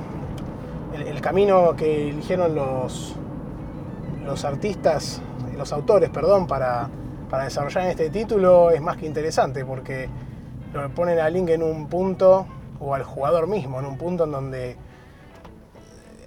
el, 0.95 1.21
camino 1.21 1.75
que 1.77 2.11
eligieron 2.11 2.55
los, 2.55 3.15
los 4.25 4.45
artistas, 4.45 5.21
los 5.57 5.73
autores, 5.73 6.11
perdón, 6.11 6.47
para, 6.47 6.89
para 7.31 7.45
desarrollar 7.45 7.89
este 7.89 8.11
título 8.11 8.71
es 8.71 8.81
más 8.81 8.97
que 8.97 9.07
interesante 9.07 9.65
porque 9.65 10.09
lo 10.73 10.89
ponen 10.91 11.19
a 11.19 11.29
Link 11.29 11.51
en 11.51 11.63
un 11.63 11.89
punto, 11.89 12.47
o 12.81 12.95
al 12.95 13.05
jugador 13.05 13.47
mismo, 13.47 13.79
en 13.79 13.87
un 13.87 13.97
punto 13.97 14.25
en 14.25 14.33
donde 14.33 14.77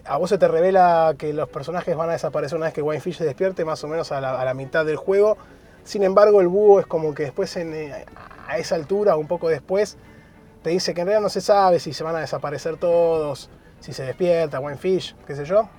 a 0.06 0.18
vos 0.18 0.30
se 0.30 0.38
te 0.38 0.48
revela 0.48 1.16
que 1.18 1.34
los 1.34 1.50
personajes 1.50 1.96
van 1.96 2.10
a 2.10 2.14
desaparecer 2.14 2.58
una 2.58 2.68
vez 2.68 2.74
que 2.74 2.82
Winefish 2.82 3.18
se 3.18 3.26
despierte, 3.26 3.66
más 3.66 3.84
o 3.84 3.88
menos 3.88 4.12
a 4.12 4.22
la, 4.22 4.40
a 4.40 4.46
la 4.46 4.54
mitad 4.54 4.86
del 4.86 4.96
juego. 4.96 5.38
Sin 5.84 6.04
embargo, 6.04 6.40
el 6.40 6.48
búho 6.48 6.80
es 6.80 6.88
como 6.88 7.14
que 7.14 7.24
después, 7.24 7.56
en, 7.58 7.74
eh, 7.74 8.06
a 8.48 8.58
esa 8.58 8.76
altura, 8.76 9.18
un 9.18 9.28
poco 9.28 9.50
después, 9.50 9.98
te 10.64 10.70
dice 10.70 10.94
que 10.94 11.02
en 11.02 11.08
realidad 11.08 11.24
no 11.24 11.30
se 11.30 11.42
sabe 11.42 11.80
si 11.80 11.94
se 11.94 12.04
van 12.04 12.16
a 12.16 12.20
desaparecer 12.20 12.78
todos, 12.78 13.50
si 13.80 13.94
se 13.94 14.04
despierta 14.04 14.60
Winefish, 14.60 15.16
qué 15.26 15.36
sé 15.36 15.46
yo. 15.46 15.70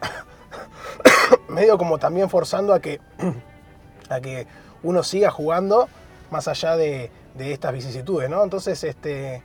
Medio 1.48 1.78
como 1.78 1.98
también 1.98 2.28
forzando 2.28 2.74
a 2.74 2.80
que, 2.80 3.00
a 4.08 4.20
que 4.20 4.46
uno 4.82 5.02
siga 5.02 5.30
jugando 5.30 5.88
más 6.30 6.48
allá 6.48 6.76
de, 6.76 7.10
de 7.34 7.52
estas 7.52 7.72
vicisitudes, 7.72 8.28
¿no? 8.28 8.42
Entonces, 8.42 8.82
este, 8.84 9.42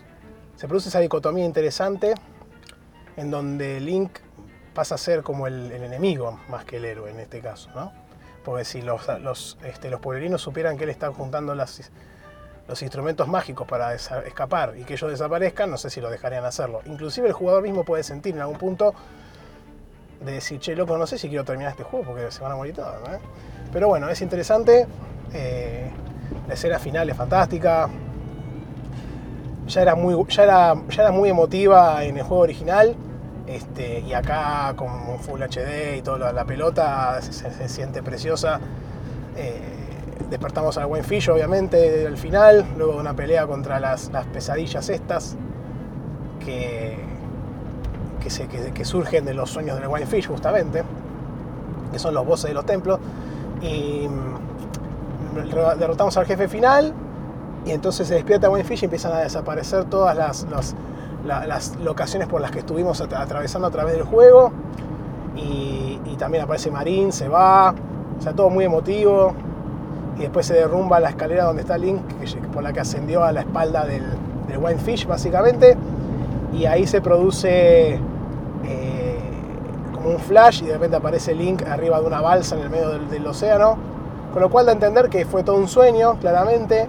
se 0.56 0.68
produce 0.68 0.90
esa 0.90 1.00
dicotomía 1.00 1.46
interesante 1.46 2.16
en 3.16 3.32
donde 3.32 3.80
Link 3.80 4.20
pasa 4.74 4.96
a 4.96 4.98
ser 4.98 5.24
como 5.24 5.48
el, 5.48 5.72
el 5.72 5.84
enemigo 5.84 6.40
más 6.50 6.66
que 6.66 6.78
el 6.78 6.86
héroe 6.86 7.12
en 7.12 7.20
este 7.20 7.42
caso, 7.42 7.70
¿no? 7.76 7.92
Porque 8.44 8.64
si 8.64 8.82
los, 8.82 9.08
los, 9.22 9.58
este, 9.66 9.90
los 9.90 10.00
pueblerinos 10.00 10.42
supieran 10.42 10.78
que 10.78 10.86
él 10.86 10.90
está 10.90 11.12
juntando 11.12 11.54
las, 11.54 11.92
los 12.68 12.82
instrumentos 12.82 13.28
mágicos 13.28 13.68
para 13.68 13.94
escapar 13.94 14.74
y 14.78 14.84
que 14.84 14.94
ellos 14.94 15.10
desaparezcan, 15.10 15.70
no 15.70 15.78
sé 15.78 15.90
si 15.90 16.02
lo 16.02 16.10
dejarían 16.10 16.44
hacerlo. 16.46 16.82
Inclusive 16.86 17.28
el 17.28 17.34
jugador 17.34 17.64
mismo 17.64 17.84
puede 17.84 18.04
sentir 18.04 18.36
en 18.36 18.42
algún 18.42 18.58
punto 18.58 18.94
de 20.24 20.34
decir, 20.34 20.60
che, 20.60 20.76
loco, 20.76 20.98
no 20.98 21.08
sé 21.08 21.18
si 21.18 21.30
quiero 21.30 21.46
terminar 21.46 21.72
este 21.72 21.84
juego 21.84 22.08
porque 22.08 22.30
se 22.32 22.42
van 22.42 22.52
a 22.52 22.56
morir 22.56 22.76
todos. 22.76 22.96
Pero 23.72 23.88
bueno, 23.88 24.10
es 24.10 24.22
interesante. 24.22 24.88
eh, 25.34 25.90
la 26.48 26.54
escena 26.54 26.80
final 26.80 27.10
es 27.10 27.16
fantástica. 27.16 27.90
Ya 29.68 29.82
era 29.82 29.96
muy, 29.96 30.16
ya 30.30 30.44
era, 30.44 30.76
ya 30.90 31.02
era 31.04 31.12
muy 31.12 31.30
emotiva 31.30 32.04
en 32.04 32.18
el 32.18 32.24
juego 32.24 32.44
original. 32.44 32.96
Este, 33.46 34.00
y 34.02 34.14
acá 34.14 34.74
con 34.76 35.20
Full 35.20 35.42
HD 35.42 35.98
y 35.98 36.02
toda 36.02 36.34
la, 36.34 36.46
pelota 36.46 37.22
se 37.22 37.70
siente 37.70 38.04
preciosa. 38.04 38.60
Eh, 39.38 39.77
despertamos 40.30 40.78
al 40.78 40.86
Winefish 40.88 41.30
obviamente 41.30 42.06
al 42.08 42.18
final, 42.18 42.66
luego 42.78 42.94
de 42.94 43.00
una 43.00 43.14
pelea 43.14 43.48
contra 43.48 43.80
las, 43.80 44.12
las 44.12 44.26
pesadillas 44.28 44.90
estas 44.90 45.36
que, 46.44 46.98
que, 48.22 48.30
se- 48.30 48.48
que- 48.48 48.72
que 48.74 48.86
surgen 48.86 49.26
de 49.26 49.34
los 49.34 49.50
sueños 49.50 49.80
del 49.80 49.88
Winefish 49.88 50.28
justamente, 50.28 50.84
que 51.92 52.00
son 52.00 52.14
los 52.14 52.26
bosses 52.26 52.50
de 52.50 52.54
los 52.54 52.66
templos. 52.66 53.00
Y 53.62 54.08
mm, 54.08 55.80
derrotamos 55.80 56.16
al 56.18 56.26
jefe 56.26 56.48
final 56.48 56.94
y 57.66 57.72
entonces 57.72 58.08
se 58.08 58.16
despierta 58.16 58.50
Winefish 58.50 58.82
y 58.84 58.86
empiezan 58.86 59.14
a 59.14 59.20
desaparecer 59.20 59.86
todas 59.86 60.16
las, 60.16 60.44
las- 60.50 60.76
la- 61.26 61.46
las 61.48 61.76
locaciones 61.78 62.28
por 62.28 62.42
las 62.42 62.52
que 62.52 62.60
estuvimos 62.60 63.02
at- 63.02 63.14
atravesando 63.14 63.68
a 63.68 63.72
través 63.72 63.94
del 63.94 64.04
juego. 64.04 64.52
Y, 65.36 66.00
y 66.06 66.16
también 66.18 66.44
aparece 66.44 66.72
Marín, 66.72 67.12
se 67.12 67.28
va, 67.28 67.74
o 68.18 68.22
sea, 68.22 68.34
todo 68.34 68.50
muy 68.50 68.66
emotivo. 68.66 69.34
Y 70.18 70.22
después 70.22 70.46
se 70.48 70.56
derrumba 70.56 71.00
la 71.00 71.10
escalera 71.10 71.44
donde 71.44 71.62
está 71.62 71.78
Link, 71.78 72.02
que- 72.20 72.38
por 72.48 72.64
la 72.64 72.74
que 72.74 72.80
ascendió 72.80 73.24
a 73.24 73.32
la 73.32 73.42
espalda 73.42 73.86
del, 73.86 74.04
del 74.48 74.58
Winefish, 74.58 75.06
básicamente. 75.06 75.78
Y 76.54 76.66
ahí 76.66 76.88
se 76.88 77.02
produce 77.02 78.00
eh, 78.66 79.20
como 79.94 80.10
un 80.10 80.20
flash 80.20 80.64
y 80.64 80.68
de 80.68 80.74
repente 80.74 80.96
aparece 80.98 81.36
Link 81.36 81.62
arriba 81.68 82.00
de 82.00 82.08
una 82.08 82.22
balsa 82.22 82.56
en 82.56 82.62
el 82.62 82.70
medio 82.70 82.90
del, 82.98 83.28
océano. 83.28 83.78
Con 84.34 84.42
lo 84.42 84.50
cual 84.50 84.66
da 84.66 84.72
a 84.72 84.76
entender 84.76 85.10
que 85.10 85.26
fue 85.26 85.44
todo 85.44 85.58
un 85.58 85.68
sueño, 85.68 86.18
claramente. 86.20 86.88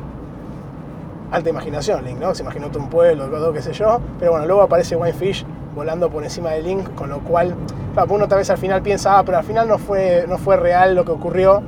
Alta 1.30 1.50
imaginación, 1.50 2.04
Link, 2.04 2.18
¿no? 2.18 2.34
Se 2.34 2.42
imaginó 2.42 2.68
todo 2.68 2.82
un 2.82 2.88
pueblo, 2.88 3.26
todo 3.26 3.52
qué 3.52 3.60
sé 3.60 3.72
yo. 3.74 4.00
Pero 4.18 4.30
bueno, 4.32 4.46
luego 4.46 4.62
aparece 4.62 4.96
Winefish 4.96 5.44
volando 5.74 6.08
por 6.10 6.24
encima 6.24 6.50
de 6.50 6.62
Link, 6.62 6.94
con 6.94 7.10
lo 7.10 7.18
cual, 7.20 7.54
claro, 7.92 8.14
uno 8.14 8.26
tal 8.26 8.38
vez 8.38 8.48
al 8.50 8.58
final 8.58 8.80
piensa, 8.82 9.18
ah, 9.18 9.22
pero 9.24 9.38
al 9.38 9.44
final 9.44 9.68
no 9.68 9.78
fue, 9.78 10.24
no 10.28 10.38
fue 10.38 10.56
real 10.56 10.94
lo 10.94 11.04
que 11.04 11.12
ocurrió. 11.12 11.62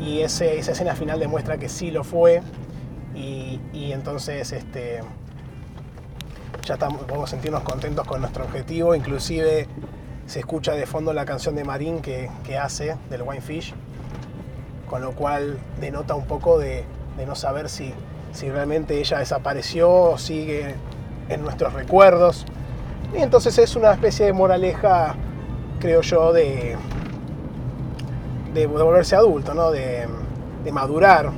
Y 0.00 0.20
esa 0.20 0.44
escena 0.44 0.94
final 0.94 1.20
demuestra 1.20 1.58
que 1.58 1.68
sí 1.68 1.90
lo 1.90 2.04
fue. 2.04 2.42
Y, 3.14 3.60
y 3.72 3.92
entonces, 3.92 4.52
este, 4.52 5.00
ya 6.62 6.74
estamos, 6.74 7.02
podemos 7.04 7.30
sentirnos 7.30 7.62
contentos 7.62 8.06
con 8.06 8.20
nuestro 8.20 8.44
objetivo. 8.44 8.94
Inclusive 8.94 9.66
se 10.26 10.40
escucha 10.40 10.72
de 10.72 10.86
fondo 10.86 11.12
la 11.12 11.24
canción 11.24 11.54
de 11.54 11.64
Marín 11.64 12.00
que, 12.00 12.28
que 12.44 12.58
hace 12.58 12.96
del 13.08 13.22
Winefish, 13.22 13.74
con 14.88 15.00
lo 15.00 15.12
cual 15.12 15.58
denota 15.80 16.14
un 16.14 16.26
poco 16.26 16.58
de, 16.58 16.84
de 17.16 17.26
no 17.26 17.34
saber 17.34 17.68
si, 17.68 17.94
si 18.32 18.50
realmente 18.50 18.98
ella 18.98 19.18
desapareció 19.18 19.90
o 19.90 20.18
sigue 20.18 20.74
en 21.28 21.42
nuestros 21.42 21.72
recuerdos. 21.72 22.44
Y 23.16 23.22
entonces 23.22 23.56
es 23.58 23.76
una 23.76 23.92
especie 23.92 24.26
de 24.26 24.32
moraleja, 24.32 25.14
creo 25.80 26.02
yo, 26.02 26.32
de, 26.32 26.76
de, 28.60 28.66
volverse 28.66 29.14
adulto, 29.16 29.54
¿no? 29.54 29.70
de, 29.70 30.06
de 30.64 30.72
madurar, 30.72 31.30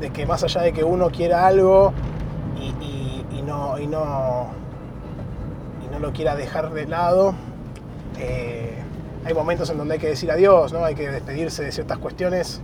de 0.00 0.10
que 0.10 0.26
más 0.26 0.42
allá 0.44 0.62
de 0.62 0.72
que 0.72 0.82
uno 0.84 1.10
quiera 1.10 1.46
algo 1.46 1.92
y, 2.58 3.42
no, 3.42 3.78
y, 3.78 3.86
no, 3.86 4.48
y 5.84 5.92
no 5.92 5.98
lo 5.98 6.12
quiera 6.12 6.34
dejar 6.34 6.72
de 6.72 6.86
lado, 6.86 7.34
eh, 8.18 8.74
hay 9.24 9.34
momentos 9.34 9.68
en 9.70 9.78
donde 9.78 9.94
hay 9.94 10.00
que 10.00 10.08
decir 10.08 10.30
adiós, 10.30 10.72
¿no? 10.72 10.84
hay 10.84 10.94
que 10.94 11.10
despedirse 11.10 11.62
de 11.62 11.72
ciertas 11.72 11.98
cuestiones. 11.98 12.60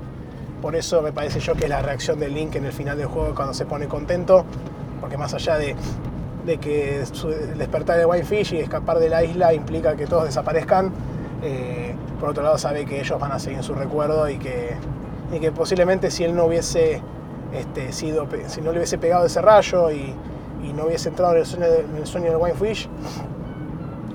Por 0.63 0.77
eso 0.77 1.01
me 1.03 1.13
parece 1.13 1.41
yo 1.41 1.55
que 1.55 1.69
la 1.69 1.81
reacción 1.83 2.19
de 2.21 2.29
Link 2.29 2.55
en 2.57 2.67
el 2.67 2.73
final 2.73 2.97
del 2.99 3.07
juego 3.07 3.35
cuando 3.35 3.55
se 3.55 3.65
pone 3.67 3.89
contento, 3.89 4.45
porque 5.01 5.17
más 5.17 5.33
allá 5.35 5.57
de, 5.57 5.75
de 6.45 6.59
que 6.59 7.05
su- 7.13 7.31
el 7.31 7.57
despertar 7.59 7.97
de 7.99 8.05
Winefish 8.07 8.55
y 8.55 8.59
escapar 8.59 8.99
de 8.99 9.09
la 9.09 9.23
isla 9.25 9.55
implica 9.55 9.97
que 9.97 10.07
todos 10.07 10.25
desaparezcan, 10.25 10.93
eh, 11.43 11.90
por 12.21 12.29
otro 12.31 12.43
lado 12.43 12.59
sabe 12.59 12.85
que 12.85 13.01
ellos 13.01 13.19
van 13.19 13.33
a 13.33 13.39
seguir 13.39 13.59
en 13.59 13.65
su 13.65 13.75
recuerdo 13.75 14.29
y 14.29 14.39
que, 14.39 14.77
y 15.33 15.41
que 15.41 15.51
posiblemente 15.53 16.11
si 16.11 16.25
él 16.25 16.37
no 16.37 16.45
hubiese 16.45 17.03
este, 17.53 17.93
sido, 17.93 18.27
si 18.47 18.61
no 18.61 18.71
le 18.73 18.79
hubiese 18.79 18.99
pegado 18.99 19.25
ese 19.27 19.41
rayo 19.41 19.91
y, 19.91 20.15
y 20.63 20.73
no 20.75 20.85
hubiese 20.85 21.09
entrado 21.09 21.33
en 21.33 21.39
el 21.41 21.47
sueño, 21.47 21.67
de- 21.67 21.81
en 21.81 21.97
el 21.97 22.23
del 22.33 22.37
Winefish, 22.37 22.89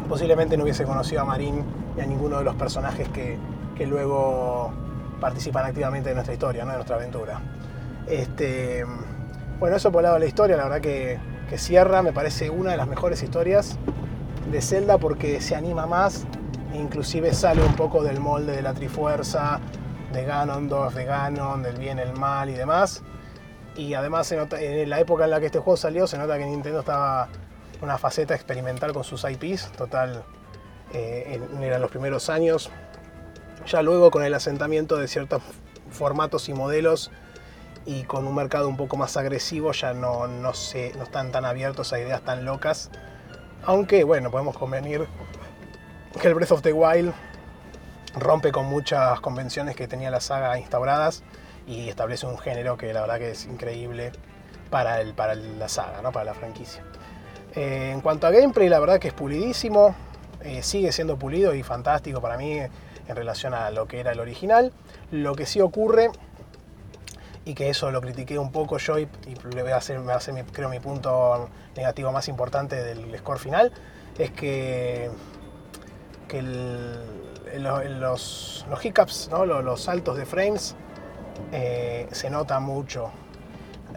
posiblemente 0.07 0.55
no 0.57 0.63
hubiese 0.63 0.83
conocido 0.85 1.21
a 1.21 1.25
Marín 1.25 1.63
y 1.97 2.01
a 2.01 2.05
ninguno 2.05 2.37
de 2.37 2.43
los 2.43 2.55
personajes 2.55 3.09
que, 3.09 3.37
que 3.75 3.87
luego 3.87 4.71
participan 5.19 5.65
activamente 5.65 6.09
de 6.09 6.15
nuestra 6.15 6.33
historia, 6.33 6.63
¿no? 6.65 6.71
de 6.71 6.77
nuestra 6.77 6.97
aventura. 6.97 7.41
Este, 8.07 8.85
bueno, 9.59 9.75
eso 9.77 9.91
por 9.91 10.01
el 10.01 10.03
lado 10.03 10.15
de 10.15 10.19
la 10.19 10.25
historia, 10.27 10.57
la 10.57 10.63
verdad 10.63 10.81
que, 10.81 11.17
que 11.49 11.57
cierra, 11.57 12.03
me 12.03 12.13
parece 12.13 12.49
una 12.49 12.71
de 12.71 12.77
las 12.77 12.87
mejores 12.87 13.23
historias 13.23 13.77
de 14.51 14.61
Zelda 14.61 14.97
porque 14.99 15.41
se 15.41 15.55
anima 15.55 15.87
más, 15.87 16.25
inclusive 16.75 17.33
sale 17.33 17.63
un 17.63 17.73
poco 17.75 18.03
del 18.03 18.19
molde 18.19 18.55
de 18.55 18.61
la 18.61 18.73
Trifuerza, 18.73 19.59
de 20.13 20.23
Ganondorf, 20.25 20.93
de 20.95 21.05
Ganon, 21.05 21.63
del 21.63 21.77
bien, 21.77 21.99
el 21.99 22.13
mal 22.13 22.49
y 22.49 22.53
demás. 22.53 23.03
Y 23.75 23.93
además 23.93 24.27
se 24.27 24.37
nota- 24.37 24.61
en 24.61 24.89
la 24.89 24.99
época 24.99 25.25
en 25.25 25.31
la 25.31 25.39
que 25.39 25.47
este 25.47 25.59
juego 25.59 25.75
salió 25.77 26.07
se 26.07 26.17
nota 26.17 26.37
que 26.37 26.45
Nintendo 26.45 26.79
estaba 26.79 27.27
una 27.81 27.97
faceta 27.97 28.33
experimental 28.33 28.93
con 28.93 29.03
sus 29.03 29.23
IPs, 29.25 29.71
total, 29.73 30.23
eh, 30.93 31.39
en- 31.53 31.63
eran 31.63 31.81
los 31.81 31.91
primeros 31.91 32.29
años. 32.29 32.69
Ya 33.67 33.81
luego 33.81 34.11
con 34.11 34.23
el 34.23 34.33
asentamiento 34.33 34.95
de 34.97 35.07
ciertos 35.07 35.41
formatos 35.89 36.47
y 36.49 36.53
modelos 36.53 37.11
y 37.85 38.03
con 38.03 38.25
un 38.27 38.35
mercado 38.35 38.67
un 38.67 38.77
poco 38.77 38.95
más 38.97 39.17
agresivo 39.17 39.71
ya 39.73 39.93
no, 39.93 40.27
no 40.27 40.51
están 40.51 41.31
tan 41.31 41.45
abiertos 41.45 41.91
a 41.93 41.99
ideas 41.99 42.21
tan 42.21 42.45
locas. 42.45 42.89
Aunque 43.65 44.03
bueno, 44.03 44.31
podemos 44.31 44.57
convenir 44.57 45.07
que 46.19 46.27
el 46.27 46.33
Breath 46.33 46.51
of 46.51 46.61
the 46.61 46.73
Wild 46.73 47.13
rompe 48.15 48.51
con 48.51 48.65
muchas 48.65 49.19
convenciones 49.19 49.75
que 49.75 49.87
tenía 49.87 50.09
la 50.09 50.21
saga 50.21 50.57
instauradas 50.57 51.23
y 51.67 51.89
establece 51.89 52.25
un 52.25 52.37
género 52.37 52.77
que 52.77 52.93
la 52.93 53.01
verdad 53.01 53.17
que 53.17 53.31
es 53.31 53.45
increíble 53.45 54.11
para, 54.69 55.01
el, 55.01 55.13
para 55.13 55.35
la 55.35 55.67
saga, 55.67 56.01
¿no? 56.01 56.11
para 56.11 56.25
la 56.25 56.33
franquicia. 56.33 56.83
Eh, 57.55 57.91
en 57.93 58.01
cuanto 58.01 58.27
a 58.27 58.31
gameplay, 58.31 58.69
la 58.69 58.79
verdad 58.79 58.99
que 58.99 59.09
es 59.09 59.13
pulidísimo, 59.13 59.95
eh, 60.41 60.63
sigue 60.63 60.91
siendo 60.91 61.17
pulido 61.17 61.53
y 61.53 61.63
fantástico 61.63 62.21
para 62.21 62.37
mí 62.37 62.59
en 62.59 63.15
relación 63.15 63.53
a 63.53 63.69
lo 63.71 63.87
que 63.87 63.99
era 63.99 64.11
el 64.11 64.19
original. 64.19 64.71
Lo 65.11 65.35
que 65.35 65.45
sí 65.45 65.59
ocurre 65.59 66.11
y 67.45 67.53
que 67.53 67.69
eso 67.69 67.91
lo 67.91 68.01
critiqué 68.01 68.39
un 68.39 68.51
poco 68.51 68.77
yo 68.77 68.97
y, 68.99 69.07
le 69.53 69.61
voy 69.63 69.71
a 69.71 69.77
hacer, 69.77 69.99
me 69.99 70.13
hace 70.13 70.33
mi, 70.33 70.43
creo 70.43 70.69
mi 70.69 70.79
punto 70.79 71.49
negativo 71.75 72.11
más 72.11 72.27
importante 72.27 72.83
del 72.83 73.17
score 73.19 73.39
final, 73.39 73.71
es 74.17 74.31
que, 74.31 75.11
que 76.27 76.41
los, 77.59 78.65
los 78.69 78.85
hiccups, 78.85 79.29
¿no? 79.31 79.45
los, 79.45 79.63
los 79.63 79.81
saltos 79.81 80.17
de 80.17 80.25
frames, 80.25 80.75
eh, 81.51 82.07
se 82.11 82.29
nota 82.29 82.59
mucho. 82.59 83.11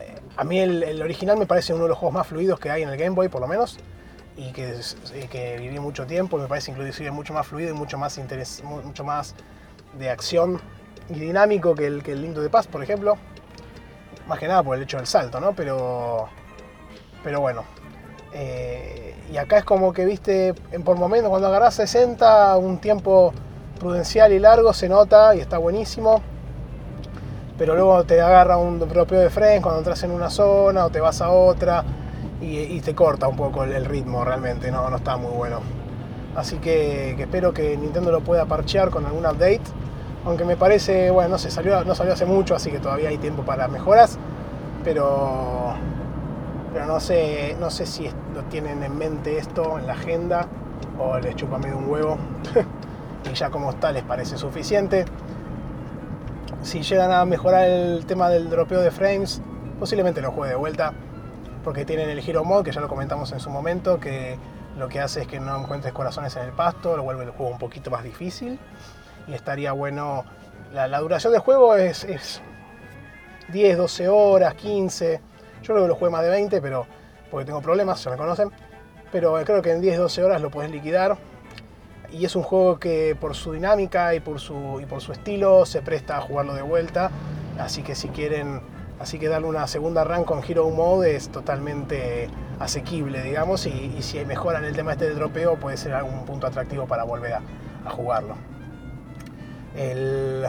Eh, 0.00 0.20
a 0.36 0.44
mí 0.44 0.58
el, 0.60 0.82
el 0.82 1.02
original 1.02 1.36
me 1.38 1.46
parece 1.46 1.72
uno 1.74 1.84
de 1.84 1.88
los 1.90 1.98
juegos 1.98 2.14
más 2.14 2.26
fluidos 2.26 2.60
que 2.60 2.70
hay 2.70 2.82
en 2.82 2.88
el 2.88 2.96
Game 2.96 3.14
Boy, 3.14 3.28
por 3.28 3.40
lo 3.40 3.46
menos, 3.48 3.78
y 4.36 4.52
que, 4.52 4.78
que 5.30 5.56
viví 5.58 5.80
mucho 5.80 6.06
tiempo, 6.06 6.38
me 6.38 6.46
parece 6.46 6.70
inclusive 6.70 7.10
mucho 7.10 7.32
más 7.34 7.46
fluido 7.46 7.70
y 7.70 7.74
mucho 7.74 7.98
más, 7.98 8.18
mu- 8.62 8.82
mucho 8.82 9.04
más 9.04 9.34
de 9.98 10.10
acción 10.10 10.60
y 11.08 11.14
dinámico 11.18 11.74
que 11.74 11.86
el, 11.86 12.02
que 12.02 12.12
el 12.12 12.22
Link 12.22 12.34
to 12.34 12.42
the 12.42 12.50
Past, 12.50 12.70
por 12.70 12.82
ejemplo. 12.82 13.16
Más 14.28 14.38
que 14.38 14.46
nada 14.46 14.62
por 14.62 14.76
el 14.76 14.82
hecho 14.82 14.98
del 14.98 15.06
salto, 15.06 15.40
¿no? 15.40 15.54
Pero, 15.54 16.28
pero 17.24 17.40
bueno. 17.40 17.64
Eh, 18.32 19.14
y 19.32 19.36
acá 19.36 19.58
es 19.58 19.64
como 19.64 19.92
que, 19.92 20.04
viste, 20.04 20.54
en 20.72 20.82
por 20.82 20.96
momentos 20.96 21.30
cuando 21.30 21.48
agarrás 21.48 21.74
60, 21.74 22.56
un 22.56 22.78
tiempo 22.78 23.32
prudencial 23.78 24.32
y 24.32 24.38
largo 24.38 24.72
se 24.72 24.88
nota 24.88 25.34
y 25.34 25.40
está 25.40 25.58
buenísimo. 25.58 26.22
Pero 27.56 27.74
luego 27.74 28.04
te 28.04 28.20
agarra 28.20 28.56
un 28.56 28.78
propio 28.80 29.18
de 29.18 29.30
frames 29.30 29.60
cuando 29.60 29.78
entras 29.78 30.02
en 30.02 30.12
una 30.12 30.30
zona 30.30 30.84
o 30.84 30.90
te 30.90 31.00
vas 31.00 31.20
a 31.20 31.30
otra 31.30 31.84
y, 32.40 32.80
te 32.80 32.94
corta 32.94 33.26
un 33.26 33.36
poco 33.36 33.64
el, 33.64 33.84
ritmo 33.84 34.24
realmente, 34.24 34.70
no, 34.70 34.88
no 34.88 34.96
está 34.96 35.16
muy 35.16 35.32
bueno. 35.32 35.60
Así 36.36 36.58
que, 36.58 37.14
que 37.16 37.24
espero 37.24 37.52
que 37.52 37.76
Nintendo 37.76 38.12
lo 38.12 38.20
pueda 38.20 38.46
parchear 38.46 38.90
con 38.90 39.04
algún 39.06 39.26
update. 39.26 39.62
Aunque 40.24 40.44
me 40.44 40.56
parece, 40.56 41.10
bueno, 41.10 41.30
no 41.30 41.38
sé, 41.38 41.50
salió, 41.50 41.84
no 41.84 41.94
salió 41.94 42.12
hace 42.12 42.26
mucho, 42.26 42.54
así 42.54 42.70
que 42.70 42.78
todavía 42.78 43.08
hay 43.08 43.18
tiempo 43.18 43.42
para 43.42 43.66
mejoras. 43.66 44.18
Pero, 44.84 45.74
pero 46.72 46.86
no 46.86 47.00
sé, 47.00 47.56
no 47.58 47.70
sé 47.70 47.86
si 47.86 48.10
lo 48.34 48.42
tienen 48.44 48.82
en 48.82 48.96
mente 48.96 49.38
esto 49.38 49.78
en 49.78 49.86
la 49.86 49.94
agenda 49.94 50.46
o 50.98 51.18
les 51.18 51.34
chupa 51.36 51.58
medio 51.58 51.78
un 51.78 51.88
huevo. 51.88 52.18
y 53.30 53.34
ya 53.34 53.50
como 53.50 53.70
está 53.70 53.92
les 53.92 54.02
parece 54.02 54.36
suficiente. 54.36 55.04
Si 56.62 56.82
llegan 56.82 57.12
a 57.12 57.24
mejorar 57.24 57.68
el 57.68 58.04
tema 58.06 58.28
del 58.28 58.50
dropeo 58.50 58.80
de 58.80 58.90
frames, 58.90 59.40
posiblemente 59.78 60.20
lo 60.20 60.32
juegue 60.32 60.50
de 60.50 60.56
vuelta. 60.56 60.92
Porque 61.64 61.84
tienen 61.84 62.08
el 62.08 62.18
Hero 62.18 62.44
Mode, 62.44 62.64
que 62.64 62.72
ya 62.72 62.80
lo 62.80 62.88
comentamos 62.88 63.32
en 63.32 63.40
su 63.40 63.50
momento, 63.50 63.98
que 64.00 64.38
lo 64.76 64.88
que 64.88 65.00
hace 65.00 65.22
es 65.22 65.26
que 65.26 65.40
no 65.40 65.58
encuentres 65.58 65.92
corazones 65.92 66.34
en 66.36 66.44
el 66.44 66.52
pasto, 66.52 66.96
lo 66.96 67.02
vuelve 67.02 67.24
el 67.24 67.30
juego 67.30 67.52
un 67.52 67.58
poquito 67.58 67.90
más 67.90 68.02
difícil. 68.02 68.58
Y 69.26 69.34
estaría 69.34 69.72
bueno. 69.72 70.24
La, 70.72 70.86
la 70.86 71.00
duración 71.00 71.32
del 71.32 71.40
juego 71.40 71.76
es, 71.76 72.04
es 72.04 72.42
10, 73.48 73.78
12 73.78 74.08
horas, 74.08 74.54
15. 74.54 75.20
Yo 75.62 75.74
creo 75.74 75.82
que 75.82 75.88
lo 75.88 75.94
jugué 75.94 76.10
más 76.10 76.22
de 76.22 76.30
20, 76.30 76.60
pero 76.60 76.86
porque 77.30 77.46
tengo 77.46 77.60
problemas, 77.60 78.02
ya 78.02 78.10
me 78.10 78.16
conocen. 78.16 78.50
Pero 79.12 79.34
creo 79.44 79.62
que 79.62 79.72
en 79.72 79.80
10, 79.80 79.98
12 79.98 80.24
horas 80.24 80.40
lo 80.40 80.50
puedes 80.50 80.70
liquidar. 80.70 81.16
Y 82.10 82.24
es 82.24 82.36
un 82.36 82.42
juego 82.42 82.78
que 82.78 83.16
por 83.20 83.34
su 83.34 83.52
dinámica 83.52 84.14
y 84.14 84.20
por 84.20 84.40
su, 84.40 84.80
y 84.80 84.86
por 84.86 85.00
su 85.00 85.12
estilo 85.12 85.66
se 85.66 85.82
presta 85.82 86.18
a 86.18 86.20
jugarlo 86.20 86.54
de 86.54 86.62
vuelta. 86.62 87.10
Así 87.58 87.82
que 87.82 87.94
si 87.94 88.08
quieren, 88.08 88.62
así 88.98 89.18
que 89.18 89.28
darle 89.28 89.48
una 89.48 89.66
segunda 89.66 90.04
run 90.04 90.24
con 90.24 90.42
Hero 90.42 90.70
Mode 90.70 91.16
es 91.16 91.28
totalmente 91.28 92.28
asequible, 92.58 93.22
digamos. 93.22 93.66
Y, 93.66 93.94
y 93.98 94.02
si 94.02 94.24
mejoran 94.24 94.64
el 94.64 94.74
tema 94.74 94.92
este 94.92 95.06
del 95.06 95.16
dropeo 95.16 95.56
puede 95.56 95.76
ser 95.76 95.92
algún 95.92 96.24
punto 96.24 96.46
atractivo 96.46 96.86
para 96.86 97.04
volver 97.04 97.34
a, 97.34 97.42
a 97.84 97.90
jugarlo. 97.90 98.36
El... 99.76 100.46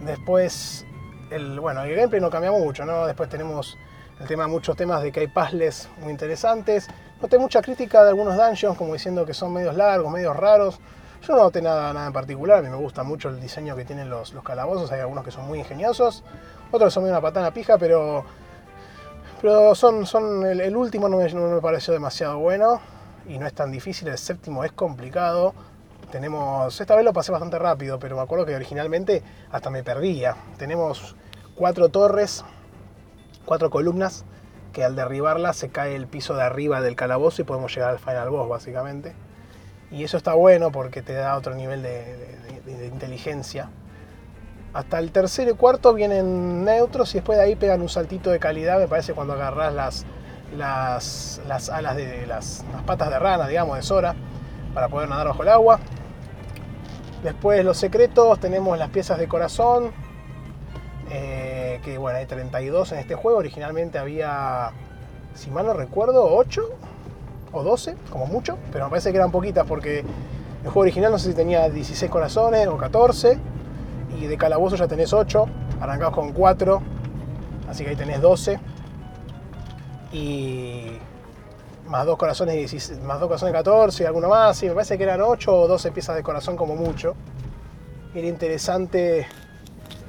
Después, 0.00 0.86
el, 1.30 1.60
bueno, 1.60 1.82
el 1.82 1.94
gameplay 1.94 2.20
no 2.20 2.30
cambia 2.30 2.50
mucho, 2.50 2.84
¿no? 2.84 3.06
Después 3.06 3.28
tenemos 3.28 3.76
el 4.20 4.26
tema, 4.26 4.48
muchos 4.48 4.76
temas 4.76 5.02
de 5.02 5.12
que 5.12 5.20
hay 5.20 5.28
puzzles 5.28 5.88
muy 6.00 6.10
interesantes. 6.10 6.88
Noté 7.20 7.38
mucha 7.38 7.62
crítica 7.62 8.02
de 8.02 8.10
algunos 8.10 8.36
dungeons, 8.36 8.76
como 8.76 8.92
diciendo 8.92 9.24
que 9.24 9.34
son 9.34 9.52
medios 9.52 9.74
largos, 9.74 10.12
medios 10.12 10.36
raros. 10.36 10.80
Yo 11.22 11.34
no 11.34 11.42
noté 11.42 11.60
nada, 11.62 11.92
nada 11.92 12.06
en 12.06 12.12
particular, 12.12 12.58
a 12.58 12.62
mí 12.62 12.68
me 12.68 12.76
gusta 12.76 13.02
mucho 13.02 13.28
el 13.28 13.40
diseño 13.40 13.74
que 13.74 13.84
tienen 13.84 14.08
los, 14.08 14.32
calabozos, 14.44 14.92
hay 14.92 15.00
algunos 15.00 15.24
que 15.24 15.32
son 15.32 15.46
muy 15.46 15.58
ingeniosos, 15.58 16.22
otros 16.70 16.94
son 16.94 17.02
medio 17.02 17.14
una 17.14 17.20
patana 17.20 17.52
pija, 17.52 17.76
pero, 17.76 18.24
pero 19.42 19.74
son, 19.74 20.06
son 20.06 20.46
el, 20.46 20.60
el 20.60 20.76
último 20.76 21.08
no 21.08 21.16
me, 21.16 21.28
no 21.32 21.48
me 21.48 21.60
pareció 21.60 21.92
demasiado 21.92 22.38
bueno 22.38 22.80
y 23.28 23.36
no 23.36 23.48
es 23.48 23.52
tan 23.52 23.72
difícil, 23.72 24.08
el 24.08 24.18
séptimo 24.18 24.62
es 24.64 24.72
complicado. 24.72 25.54
Tenemos, 26.10 26.80
esta 26.80 26.96
vez 26.96 27.04
lo 27.04 27.12
pasé 27.12 27.32
bastante 27.32 27.58
rápido, 27.58 27.98
pero 27.98 28.16
me 28.16 28.22
acuerdo 28.22 28.46
que 28.46 28.54
originalmente 28.54 29.22
hasta 29.50 29.68
me 29.68 29.82
perdía. 29.82 30.36
Tenemos 30.56 31.16
cuatro 31.54 31.90
torres, 31.90 32.44
cuatro 33.44 33.68
columnas, 33.68 34.24
que 34.72 34.84
al 34.84 34.96
derribarlas 34.96 35.56
se 35.56 35.68
cae 35.68 35.94
el 35.96 36.06
piso 36.06 36.34
de 36.34 36.42
arriba 36.42 36.80
del 36.80 36.96
calabozo 36.96 37.42
y 37.42 37.44
podemos 37.44 37.74
llegar 37.74 37.90
al 37.90 37.98
final 37.98 38.30
boss 38.30 38.48
básicamente. 38.48 39.14
Y 39.90 40.04
eso 40.04 40.16
está 40.16 40.34
bueno 40.34 40.70
porque 40.70 41.02
te 41.02 41.12
da 41.12 41.36
otro 41.36 41.54
nivel 41.54 41.82
de, 41.82 42.38
inteligencia. 42.90 43.70
Hasta 44.72 44.98
el 44.98 45.12
tercero 45.12 45.50
y 45.50 45.54
cuarto 45.54 45.92
vienen 45.94 46.64
neutros 46.64 47.14
y 47.14 47.18
después 47.18 47.38
de 47.38 47.44
ahí 47.44 47.56
pegan 47.56 47.80
un 47.80 47.88
saltito 47.88 48.30
de 48.30 48.38
calidad, 48.38 48.78
me 48.78 48.86
parece, 48.86 49.14
cuando 49.14 49.32
agarras 49.32 49.74
las, 49.74 50.06
las, 50.56 51.40
las 51.46 51.70
alas 51.70 51.96
de 51.96 52.26
las, 52.26 52.64
las 52.72 52.82
patas 52.82 53.10
de 53.10 53.18
rana, 53.18 53.48
digamos, 53.48 53.76
de 53.76 53.82
Sora, 53.82 54.14
para 54.74 54.88
poder 54.88 55.08
nadar 55.08 55.28
bajo 55.28 55.42
el 55.42 55.48
agua. 55.48 55.80
Después 57.22 57.64
los 57.64 57.76
secretos, 57.76 58.38
tenemos 58.38 58.78
las 58.78 58.90
piezas 58.90 59.18
de 59.18 59.26
corazón, 59.26 59.90
eh, 61.10 61.80
que 61.84 61.98
bueno, 61.98 62.18
hay 62.18 62.26
32 62.26 62.92
en 62.92 62.98
este 62.98 63.14
juego. 63.14 63.38
Originalmente 63.38 63.98
había, 63.98 64.70
si 65.34 65.50
mal 65.50 65.66
no 65.66 65.72
recuerdo, 65.74 66.34
8 66.36 66.62
o 67.52 67.62
12, 67.62 67.96
como 68.10 68.26
mucho, 68.26 68.58
pero 68.72 68.84
me 68.84 68.90
parece 68.90 69.10
que 69.10 69.16
eran 69.16 69.32
poquitas 69.32 69.66
porque 69.66 70.00
el 70.00 70.64
juego 70.64 70.80
original 70.80 71.10
no 71.10 71.18
sé 71.18 71.30
si 71.30 71.34
tenía 71.34 71.68
16 71.68 72.10
corazones 72.10 72.66
o 72.68 72.76
14, 72.76 73.38
y 74.18 74.26
de 74.26 74.36
calabozo 74.36 74.76
ya 74.76 74.86
tenés 74.86 75.12
8, 75.12 75.46
arrancás 75.80 76.10
con 76.10 76.32
4, 76.32 76.82
así 77.68 77.84
que 77.84 77.90
ahí 77.90 77.96
tenés 77.96 78.20
12. 78.20 78.60
Y 80.12 80.98
más 81.88 82.06
dos 82.06 82.16
corazones, 82.16 82.54
16 82.54 83.00
más 83.02 83.18
dos 83.18 83.28
corazones 83.28 83.54
14 83.54 84.02
y 84.02 84.06
alguno 84.06 84.28
más, 84.28 84.56
sí, 84.56 84.66
me 84.66 84.74
parece 84.74 84.96
que 84.96 85.04
eran 85.04 85.20
8 85.20 85.54
o 85.54 85.68
12 85.68 85.92
piezas 85.92 86.16
de 86.16 86.22
corazón 86.22 86.56
como 86.56 86.76
mucho. 86.76 87.14
Era 88.14 88.26
interesante 88.26 89.26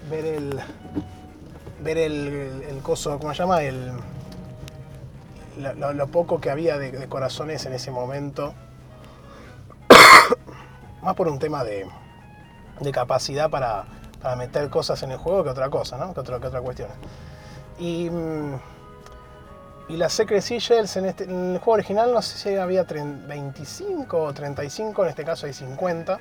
ver 0.10 0.26
el 0.26 0.60
ver 1.82 1.98
el, 1.98 2.64
el, 2.70 2.80
coso, 2.82 3.18
¿cómo 3.20 3.34
se 3.34 3.40
llama? 3.40 3.64
El, 3.64 3.92
lo, 5.78 6.08
poco 6.08 6.42
que 6.42 6.50
había 6.50 6.78
de, 6.78 7.08
corazones 7.08 7.66
en 7.66 7.74
ese 7.74 7.92
momento. 7.92 8.54
Más 11.02 11.16
por 11.16 11.30
un 11.30 11.40
tema 11.40 11.64
de, 11.64 11.88
de 12.82 12.92
capacidad 12.92 13.50
para, 13.50 13.86
para 14.22 14.36
meter 14.36 14.70
cosas 14.70 15.02
en 15.04 15.12
el 15.12 15.18
juego 15.18 15.44
que 15.44 15.50
otra 15.50 15.70
cosa, 15.70 15.98
¿no? 15.98 16.14
Que 16.14 16.20
otra, 16.20 16.40
que 16.40 16.48
otra 16.48 16.62
cuestión. 16.62 16.90
Y, 17.78 18.10
mm, 18.10 18.56
y 19.90 19.98
las 19.98 20.14
Secret 20.14 20.42
Sigils 20.42 20.96
en, 20.98 21.06
este, 21.06 21.24
en 21.24 21.54
el 21.54 21.58
juego 21.58 21.74
original 21.74 22.14
no 22.14 22.22
sé 22.22 22.38
si 22.38 22.56
había 22.56 22.86
30 22.86 23.28
25 23.28 24.18
o 24.18 24.34
35, 24.34 25.04
en 25.04 25.10
este 25.10 25.26
caso 25.26 25.48
hay 25.48 25.54
50 25.54 26.20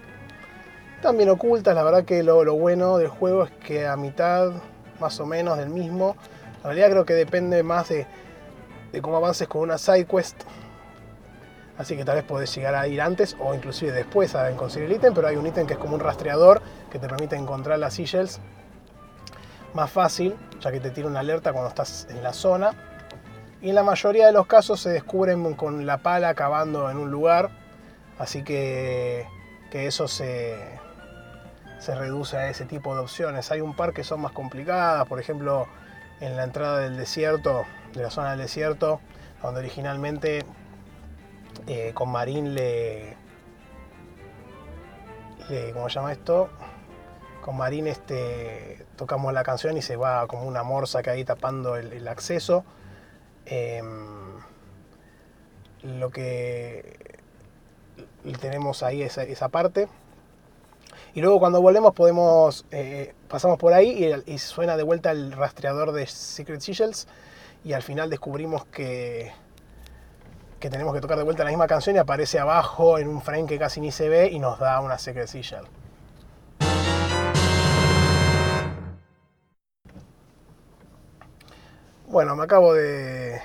también 1.03 1.29
ocultas. 1.29 1.75
La 1.75 1.83
verdad 1.83 2.05
que 2.05 2.23
lo, 2.23 2.43
bueno 2.55 2.99
del 2.99 3.09
juego 3.09 3.45
es 3.45 3.51
que 3.51 3.87
a 3.87 3.97
mitad 3.97 4.53
más 5.01 5.21
o 5.21 5.27
menos 5.27 5.59
del 5.59 5.69
mismo, 5.69 6.17
en 6.59 6.65
realidad 6.65 6.91
creo 6.91 7.05
que 7.05 7.15
depende 7.15 7.63
más 7.63 7.89
de, 7.91 8.07
de 8.91 9.03
cómo 9.03 9.19
avances 9.19 9.47
con 9.47 9.63
una 9.63 9.79
side 9.79 10.07
quest. 10.07 10.43
Así 11.77 11.97
que 11.97 12.05
tal 12.05 12.17
vez 12.17 12.25
podés 12.25 12.53
llegar 12.53 12.75
a 12.75 12.89
ir 12.89 13.01
antes 13.01 13.37
o 13.39 13.55
inclusive 13.55 13.93
después 13.93 14.35
a 14.35 14.51
conseguir 14.57 14.91
el 14.91 14.97
ítem, 14.97 15.15
pero 15.15 15.29
hay 15.29 15.37
un 15.37 15.47
ítem 15.47 15.67
que 15.67 15.75
es 15.75 15.79
como 15.79 15.95
un 15.95 16.01
rastreador 16.01 16.61
que 16.91 16.99
te 16.99 17.07
permite 17.07 17.37
encontrar 17.37 17.79
las 17.79 17.95
sigils 17.95 18.41
más 19.75 19.91
fácil, 19.91 20.35
ya 20.61 20.73
que 20.73 20.81
te 20.81 20.91
tira 20.91 21.07
una 21.07 21.21
alerta 21.21 21.53
cuando 21.53 21.69
estás 21.69 22.09
en 22.11 22.23
la 22.23 22.33
zona. 22.33 22.88
Y 23.61 23.71
en 23.71 23.75
la 23.75 23.83
mayoría 23.83 24.27
de 24.27 24.33
los 24.33 24.47
casos 24.47 24.81
se 24.81 24.91
descubren 24.91 25.55
con 25.55 25.85
la 25.85 25.99
pala 25.99 26.35
cavando 26.35 26.91
en 26.91 26.97
un 26.97 27.11
lugar, 27.11 27.51
así 28.19 28.45
que, 28.45 29.27
que 29.71 29.87
eso 29.89 30.07
se, 30.07 30.57
se 31.81 31.95
reduce 31.97 32.37
a 32.37 32.49
ese 32.51 32.67
tipo 32.67 32.95
de 32.95 33.01
opciones. 33.01 33.51
Hay 33.51 33.61
un 33.61 33.75
par 33.75 33.93
que 33.93 34.05
son 34.05 34.21
más 34.21 34.31
complicadas, 34.31 35.07
por 35.09 35.19
ejemplo, 35.19 35.67
en 36.21 36.37
la 36.37 36.45
entrada 36.45 36.79
del 36.79 36.97
desierto, 36.97 37.65
de 37.95 38.03
la 38.03 38.11
zona 38.11 38.31
del 38.31 38.41
desierto, 38.41 39.01
donde 39.43 39.61
originalmente 39.61 40.45
eh, 41.67 41.91
con 41.95 42.11
Marín 42.11 42.55
le, 42.55 43.17
le. 45.49 45.73
¿Cómo 45.73 45.89
se 45.89 45.97
llama 45.97 46.13
esto? 46.13 46.49
Con 47.41 47.57
Marín 47.57 47.89
este, 47.89 48.87
tocamos 48.95 49.33
la 49.33 49.43
canción 49.43 49.77
y 49.77 49.83
se 49.83 49.97
va 49.97 50.29
como 50.29 50.45
una 50.45 50.63
morsa 50.63 51.03
que 51.03 51.11
ahí 51.11 51.25
tapando 51.25 51.75
el, 51.75 51.93
el 51.93 52.07
acceso. 52.07 52.65
Em, 53.51 54.39
lo 55.83 56.11
que 56.11 57.19
tenemos 58.41 58.83
ahí 58.83 59.03
esa, 59.03 59.23
esa 59.23 59.49
parte. 59.49 59.89
Y 61.15 61.21
luego 61.21 61.39
cuando 61.39 61.63
volvemos 61.63 61.95
podemos, 61.95 62.67
eh, 62.71 63.15
pasamos 63.29 63.59
por 63.59 63.73
ahí 63.73 64.15
y, 64.27 64.39
suena 64.39 64.77
de 64.77 64.83
vuelta 64.83 65.11
el 65.11 65.33
rastreador 65.33 65.93
de 65.93 66.07
Secret 66.07 66.61
Sigils 66.61 67.09
y 67.65 67.73
al 67.73 67.83
final 67.83 68.11
descubrimos 68.11 68.67
que, 68.67 69.33
que 70.61 70.69
tenemos 70.71 70.95
que 70.95 71.01
tocar 71.01 71.17
de 71.17 71.25
vuelta 71.25 71.45
la 71.45 71.51
misma 71.51 71.67
canción 71.67 71.97
y 71.97 71.99
aparece 71.99 72.39
abajo 72.39 72.99
en 72.99 73.09
un 73.09 73.23
frame 73.23 73.47
que 73.47 73.59
casi 73.59 73.81
ni 73.81 73.91
se 73.91 74.09
ve 74.09 74.29
y 74.29 74.39
nos 74.39 74.59
da 74.59 74.81
una 74.81 74.99
Secret 74.99 75.29
Sigil. 75.29 75.67
Bueno, 82.11 82.35
me 82.37 82.45
acabo 82.45 82.73
de... 82.73 83.39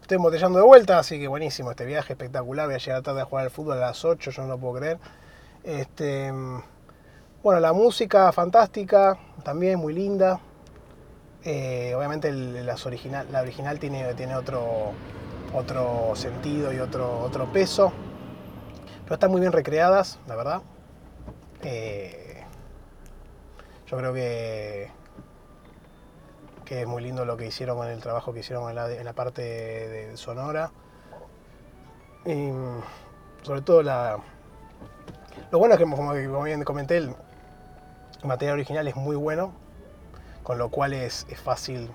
Estoy 0.00 0.16
embotellando 0.16 0.58
de 0.58 0.64
vuelta, 0.64 0.98
así 0.98 1.20
que 1.20 1.28
buenísimo 1.28 1.70
este 1.70 1.84
viaje, 1.84 2.14
espectacular. 2.14 2.64
Voy 2.64 2.76
a 2.76 2.78
llegar 2.78 3.02
tarde 3.02 3.20
a 3.20 3.26
jugar 3.26 3.44
al 3.44 3.50
fútbol 3.50 3.76
a 3.76 3.80
las 3.80 4.06
8, 4.06 4.30
yo 4.30 4.42
no 4.42 4.48
lo 4.48 4.58
puedo 4.58 4.78
creer. 4.78 4.98
Este, 5.64 6.32
bueno, 7.42 7.60
la 7.60 7.74
música 7.74 8.32
fantástica, 8.32 9.18
también 9.44 9.78
muy 9.78 9.92
linda. 9.92 10.40
Eh, 11.44 11.92
obviamente 11.94 12.32
las 12.32 12.86
original, 12.86 13.26
la 13.30 13.42
original 13.42 13.78
tiene, 13.78 14.14
tiene 14.14 14.34
otro, 14.34 14.92
otro 15.52 16.12
sentido 16.14 16.72
y 16.72 16.78
otro, 16.78 17.20
otro 17.20 17.52
peso. 17.52 17.92
Pero 19.04 19.16
están 19.16 19.30
muy 19.30 19.42
bien 19.42 19.52
recreadas, 19.52 20.18
la 20.26 20.36
verdad. 20.36 20.62
Eh, 21.62 22.44
yo 23.86 23.98
creo 23.98 24.14
que, 24.14 24.90
que 26.68 26.82
es 26.82 26.86
muy 26.86 27.02
lindo 27.02 27.24
lo 27.24 27.38
que 27.38 27.46
hicieron 27.46 27.78
con 27.78 27.88
el 27.88 27.98
trabajo 28.00 28.34
que 28.34 28.40
hicieron 28.40 28.68
en 28.68 29.04
la, 29.04 29.12
parte 29.14 30.14
sonora. 30.16 30.70
Y 32.26 32.34
mm, 32.34 32.82
sobre 33.40 33.62
todo 33.62 33.82
la... 33.82 34.18
Lo 35.50 35.58
bueno 35.58 35.74
es 35.74 35.78
que, 35.78 35.90
como, 35.90 36.12
bien 36.44 36.62
comenté, 36.64 36.98
el 36.98 37.14
material 38.22 38.56
original 38.56 38.86
es 38.86 38.96
muy 38.96 39.16
bueno, 39.16 39.54
con 40.42 40.58
lo 40.58 40.68
cual 40.68 40.92
es, 40.92 41.26
es 41.30 41.40
fácil 41.40 41.90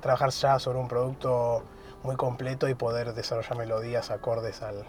trabajar 0.00 0.30
ya 0.30 0.58
sobre 0.58 0.80
un 0.80 0.88
producto 0.88 1.62
muy 2.02 2.16
completo 2.16 2.68
y 2.68 2.74
poder 2.74 3.14
desarrollar 3.14 3.56
melodías 3.56 4.10
acordes 4.10 4.62
al, 4.62 4.84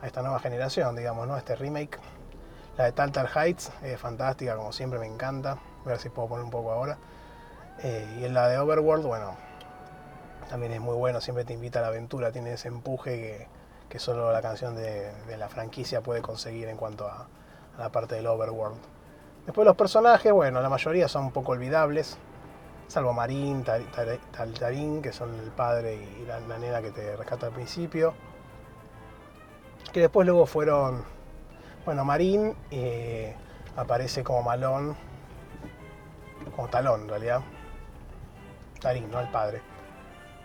a 0.00 0.06
esta 0.08 0.22
nueva 0.22 0.40
generación, 0.40 0.96
digamos, 0.96 1.28
¿no? 1.28 1.36
Este 1.36 1.54
remake. 1.54 2.00
La 2.76 2.84
de 2.84 2.92
Taltal 2.92 3.28
Heights 3.32 3.70
es 3.82 4.00
fantástica, 4.00 4.56
como 4.56 4.72
siempre 4.72 4.98
me 4.98 5.06
encanta. 5.06 5.58
A 5.84 5.88
ver 5.88 6.00
si 6.00 6.08
puedo 6.08 6.26
poner 6.26 6.44
un 6.44 6.50
poco 6.50 6.72
ahora. 6.72 6.98
Eh, 7.80 8.18
y 8.20 8.24
en 8.24 8.34
la 8.34 8.48
de 8.48 8.58
Overworld, 8.58 9.04
bueno, 9.04 9.36
también 10.48 10.72
es 10.72 10.80
muy 10.80 10.94
bueno, 10.94 11.20
siempre 11.20 11.44
te 11.44 11.52
invita 11.54 11.78
a 11.78 11.82
la 11.82 11.88
aventura, 11.88 12.30
tiene 12.30 12.52
ese 12.52 12.68
empuje 12.68 13.48
que, 13.88 13.98
solo 13.98 14.32
la 14.32 14.40
canción 14.40 14.74
de, 14.74 15.12
la 15.36 15.48
franquicia 15.48 16.00
puede 16.00 16.22
conseguir 16.22 16.68
en 16.68 16.76
cuanto 16.76 17.06
a, 17.06 17.26
la 17.78 17.90
parte 17.90 18.14
del 18.14 18.26
Overworld. 18.26 18.78
Después 19.46 19.66
los 19.66 19.76
personajes, 19.76 20.32
bueno, 20.32 20.60
la 20.60 20.68
mayoría 20.68 21.08
son 21.08 21.24
un 21.24 21.32
poco 21.32 21.52
olvidables, 21.52 22.18
salvo 22.86 23.12
Marín, 23.12 23.64
Tar- 23.64 23.82
que 25.02 25.12
son 25.12 25.34
el 25.40 25.50
padre 25.50 25.94
y 25.94 26.26
la, 26.26 26.38
la 26.40 26.58
nena 26.58 26.82
que 26.82 26.90
te 26.90 27.16
rescata 27.16 27.46
al 27.46 27.52
principio. 27.52 28.14
Que 29.92 30.00
después 30.00 30.26
luego 30.26 30.46
fueron, 30.46 31.04
bueno, 31.84 32.04
Marín 32.04 32.54
eh, 32.70 33.34
aparece 33.76 34.22
como 34.22 34.42
Malón, 34.42 34.96
como 36.54 36.68
Talón 36.68 37.02
en 37.02 37.08
realidad. 37.08 37.40
Tarín, 38.82 39.10
no 39.10 39.20
el 39.20 39.28
padre. 39.28 39.62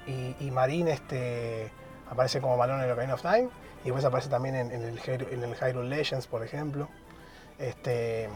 Y, 0.06 0.36
y 0.40 0.52
Marín 0.52 0.88
este, 0.88 1.72
aparece 2.10 2.40
como 2.40 2.58
Malón 2.58 2.82
en 2.82 2.92
Ocarina 2.92 3.16
of 3.16 3.22
Time. 3.22 3.50
Y 3.82 3.86
después 3.86 4.06
aparece 4.06 4.30
también 4.30 4.56
en, 4.56 4.72
el, 4.72 5.00
en 5.08 5.56
Hyrule 5.56 5.90
Legends, 5.90 6.28
por 6.28 6.44
ejemplo. 6.44 6.90
Este, 7.60 8.30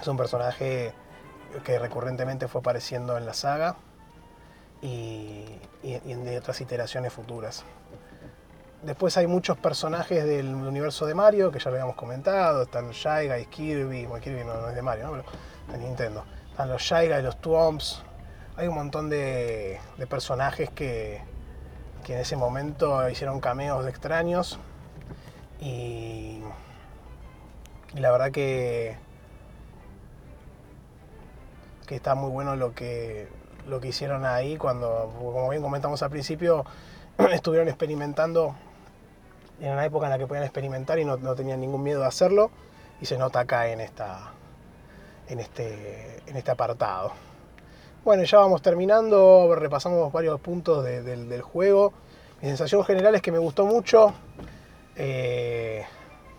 es 0.00 0.08
un 0.08 0.16
personaje 0.16 0.92
que 1.64 1.78
recurrentemente 1.78 2.48
fue 2.48 2.60
apareciendo 2.60 3.16
en 3.16 3.26
la 3.26 3.34
saga 3.34 3.76
y, 4.80 5.58
en 5.82 6.36
otras 6.36 6.60
iteraciones 6.60 7.12
futuras. 7.12 7.64
Después 8.82 9.16
hay 9.16 9.28
muchos 9.28 9.58
personajes 9.58 10.24
del 10.24 10.54
universo 10.54 11.06
de 11.06 11.14
Mario 11.14 11.52
que 11.52 11.60
ya 11.60 11.70
lo 11.70 11.76
habíamos 11.76 11.94
comentado. 11.94 12.62
Están 12.62 12.88
los 12.88 12.96
Shy 12.96 13.28
Guys, 13.28 13.46
Kirby. 13.48 14.06
Bueno, 14.06 14.22
Kirby 14.22 14.44
no, 14.44 14.54
no 14.60 14.68
es 14.70 14.74
de 14.74 14.82
Mario, 14.82 15.04
¿no? 15.04 15.10
pero 15.12 15.24
de 15.70 15.78
Nintendo. 15.78 16.24
Están 16.50 16.68
los 16.68 16.82
Shy 16.82 17.08
Guys, 17.08 17.22
los 17.22 17.40
Twomps. 17.40 18.02
Hay 18.56 18.68
un 18.68 18.74
montón 18.74 19.08
de, 19.08 19.80
personajes 20.10 20.68
que, 20.70 21.22
que 22.04 22.12
en 22.14 22.20
ese 22.20 22.36
momento 22.36 23.08
hicieron 23.08 23.40
cameos 23.40 23.84
de 23.84 23.90
extraños. 23.90 24.58
Y, 25.60 26.42
y 27.94 28.00
la 28.00 28.10
verdad 28.10 28.30
que, 28.30 28.96
que 31.86 31.96
está 31.96 32.14
muy 32.14 32.30
bueno 32.30 32.54
lo 32.56 32.74
que, 32.74 33.28
lo 33.66 33.80
que 33.80 33.88
hicieron 33.88 34.26
ahí 34.26 34.58
cuando, 34.58 35.12
como 35.18 35.48
bien 35.48 35.62
comentamos 35.62 36.02
al 36.02 36.10
principio, 36.10 36.66
estuvieron 37.32 37.68
experimentando 37.68 38.54
en 39.60 39.72
una 39.72 39.84
época 39.86 40.06
en 40.06 40.10
la 40.10 40.18
que 40.18 40.26
podían 40.26 40.44
experimentar 40.44 40.98
y 40.98 41.06
no, 41.06 41.16
no 41.16 41.34
tenían 41.34 41.60
ningún 41.60 41.82
miedo 41.82 42.00
de 42.00 42.06
hacerlo 42.06 42.50
y 43.00 43.06
se 43.06 43.16
nota 43.16 43.40
acá 43.40 43.68
en, 43.68 43.80
esta, 43.80 44.32
en, 45.28 45.40
este, 45.40 46.22
en 46.26 46.36
este 46.36 46.50
apartado. 46.50 47.12
Bueno, 48.04 48.24
ya 48.24 48.38
vamos 48.38 48.62
terminando, 48.62 49.54
repasamos 49.54 50.12
varios 50.12 50.40
puntos 50.40 50.84
de- 50.84 51.02
del, 51.02 51.28
del 51.28 51.42
juego. 51.42 51.92
Mi 52.40 52.48
sensación 52.48 52.84
general 52.84 53.14
es 53.14 53.22
que 53.22 53.30
me 53.30 53.38
gustó 53.38 53.64
mucho. 53.64 54.12
Eh, 54.96 55.84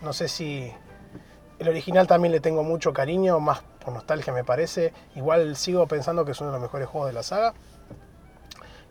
no 0.02 0.12
sé 0.12 0.28
si 0.28 0.72
el 1.60 1.70
original 1.70 2.06
también 2.08 2.34
le 2.34 2.42
tengo 2.42 2.64
mucho 2.64 2.92
cariño, 2.92 3.40
más 3.40 3.62
por 3.84 3.94
nostalgia 3.94 4.34
me 4.34 4.44
parece. 4.44 4.94
Igual 5.16 5.56
sigo 5.56 5.88
pensando 5.88 6.26
que 6.26 6.32
es 6.32 6.42
uno 6.42 6.50
de 6.52 6.56
los 6.58 6.62
mejores 6.62 6.88
juegos 6.90 7.08
de 7.10 7.14
la 7.14 7.24
saga. 7.24 7.54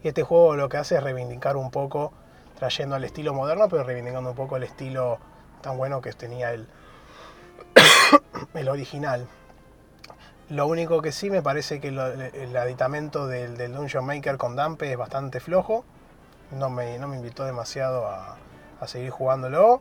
Y 0.02 0.08
este 0.08 0.22
juego 0.22 0.56
lo 0.56 0.68
que 0.68 0.78
hace 0.78 0.96
es 0.96 1.02
reivindicar 1.02 1.56
un 1.56 1.70
poco, 1.70 2.12
trayendo 2.58 2.96
al 2.96 3.04
estilo 3.04 3.34
moderno, 3.34 3.68
pero 3.68 3.84
reivindicando 3.84 4.30
un 4.30 4.36
poco 4.36 4.56
el 4.56 4.62
estilo 4.62 5.18
tan 5.60 5.76
bueno 5.76 6.00
que 6.00 6.12
tenía 6.14 6.52
el, 6.52 6.66
el 8.54 8.68
original. 8.70 9.28
Lo 10.48 10.66
único 10.66 11.00
que 11.00 11.12
sí 11.12 11.30
me 11.30 11.40
parece 11.40 11.80
que 11.80 11.88
el 11.88 12.56
aditamento 12.56 13.26
del, 13.26 13.56
del 13.56 13.72
Dungeon 13.72 14.04
Maker 14.04 14.36
con 14.36 14.54
Dampe 14.54 14.92
es 14.92 14.98
bastante 14.98 15.40
flojo. 15.40 15.84
No 16.50 16.68
me, 16.68 16.98
no 16.98 17.08
me 17.08 17.16
invitó 17.16 17.44
demasiado 17.44 18.06
a, 18.06 18.36
a 18.80 18.86
seguir 18.86 19.10
jugándolo. 19.10 19.80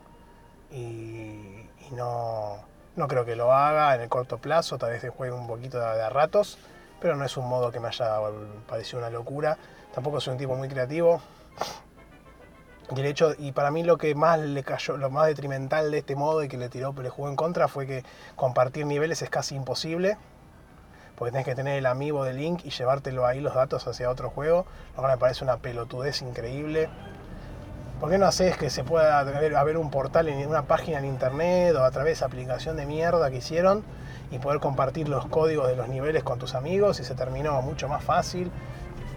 Y, 0.72 1.68
no, 1.92 2.60
no 2.96 3.08
creo 3.10 3.26
que 3.26 3.36
lo 3.36 3.52
haga 3.52 3.94
en 3.96 4.02
el 4.02 4.08
corto 4.08 4.38
plazo. 4.38 4.78
Tal 4.78 4.92
vez 4.92 5.06
juegue 5.18 5.34
un 5.34 5.48
poquito 5.48 5.80
de, 5.80 5.96
de 5.98 6.04
a 6.04 6.10
ratos. 6.10 6.58
Pero 7.02 7.18
no 7.18 7.26
es 7.26 7.36
un 7.36 7.50
modo 7.50 7.72
que 7.72 7.80
me 7.80 7.90
haya 7.90 8.20
parecido 8.68 9.00
una 9.00 9.10
locura. 9.10 9.58
Tampoco 9.94 10.22
soy 10.22 10.34
un 10.34 10.38
tipo 10.38 10.56
muy 10.56 10.70
creativo. 10.70 11.22
Y 12.96 13.00
el 13.00 13.06
hecho, 13.06 13.34
y 13.38 13.52
para 13.52 13.72
mí 13.72 13.84
lo 13.84 13.98
que 13.98 14.16
más 14.16 14.40
le 14.40 14.64
cayó, 14.64 14.98
lo 14.98 15.10
más 15.10 15.28
detrimental 15.28 15.92
de 15.92 16.00
este 16.00 16.16
modo 16.16 16.44
y 16.44 16.48
que 16.48 16.58
le 16.58 16.70
tiró, 16.70 16.94
le 16.94 17.10
jugó 17.10 17.30
en 17.30 17.36
contra 17.36 17.68
fue 17.68 17.88
que 17.88 18.04
compartir 18.36 18.86
niveles 18.86 19.22
es 19.22 19.30
casi 19.30 19.56
imposible. 19.56 20.18
Porque 21.22 21.34
tenés 21.34 21.46
que 21.46 21.54
tener 21.54 21.78
el 21.78 21.86
amiibo 21.86 22.24
de 22.24 22.34
Link 22.34 22.66
y 22.66 22.72
llevártelo 22.72 23.28
ahí 23.28 23.42
los 23.42 23.54
datos 23.54 23.86
hacia 23.86 24.10
otro 24.10 24.32
juego. 24.32 24.66
Lo 24.98 25.04
me 25.04 25.18
parece 25.18 25.44
una 25.44 25.58
pelotudez 25.58 26.24
increíble. 26.24 26.90
¿Por 28.00 28.10
qué 28.10 28.18
no 28.18 28.26
haces 28.26 28.58
que 28.58 28.72
se 28.72 28.84
pueda 28.84 29.20
haber 29.20 29.78
un 29.78 29.92
portal 29.92 30.30
en 30.30 30.50
una 30.50 30.64
página 30.64 30.98
en 30.98 31.06
internet 31.06 31.76
o 31.76 31.84
a 31.84 31.92
través 31.92 32.22
de 32.22 32.26
aplicación 32.26 32.76
de 32.76 32.88
mierda 32.88 33.30
que 33.30 33.38
hicieron 33.38 33.84
y 34.32 34.40
poder 34.40 34.60
compartir 34.60 35.10
los 35.10 35.28
códigos 35.28 35.68
de 35.68 35.76
los 35.76 35.90
niveles 35.90 36.24
con 36.24 36.40
tus 36.40 36.56
amigos 36.56 37.00
y 37.00 37.04
se 37.04 37.14
terminó 37.14 37.62
mucho 37.62 37.88
más 37.88 38.04
fácil 38.04 38.52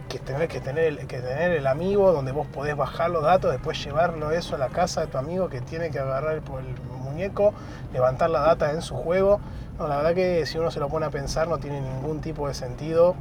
que 0.08 0.18
tener 0.18 0.48
que 0.48 0.60
tener 0.60 0.84
el, 0.84 0.98
que 1.06 1.20
tener 1.20 1.52
el 1.52 1.66
amigo 1.66 2.12
donde 2.12 2.32
vos 2.32 2.46
podés 2.46 2.76
bajar 2.76 3.10
los 3.10 3.22
datos, 3.22 3.50
después 3.52 3.82
llevarlo 3.84 4.30
eso 4.30 4.56
a 4.56 4.58
la 4.58 4.68
casa 4.68 5.02
de 5.02 5.06
tu 5.08 5.18
amigo 5.18 5.48
que 5.48 5.60
tiene 5.60 5.90
que 5.90 5.98
agarrar 5.98 6.32
el, 6.34 6.42
el 6.42 6.98
muñeco, 7.00 7.54
levantar 7.92 8.30
la 8.30 8.40
data 8.40 8.72
en 8.72 8.82
su 8.82 8.94
juego. 8.94 9.40
No, 9.78 9.88
la 9.88 9.96
verdad 9.96 10.14
que 10.14 10.46
si 10.46 10.58
uno 10.58 10.70
se 10.70 10.80
lo 10.80 10.88
pone 10.88 11.06
a 11.06 11.10
pensar 11.10 11.48
no 11.48 11.58
tiene 11.58 11.80
ningún 11.80 12.20
tipo 12.20 12.46
de 12.46 12.54
sentido 12.54 13.16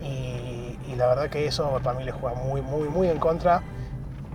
y, 0.00 0.76
la 0.96 1.08
verdad 1.08 1.28
que 1.28 1.46
eso 1.46 1.78
para 1.84 1.98
mí 1.98 2.04
le 2.04 2.12
juega 2.12 2.34
muy, 2.40 2.62
muy, 2.62 2.88
muy 2.88 3.08
en 3.08 3.18
contra. 3.18 3.62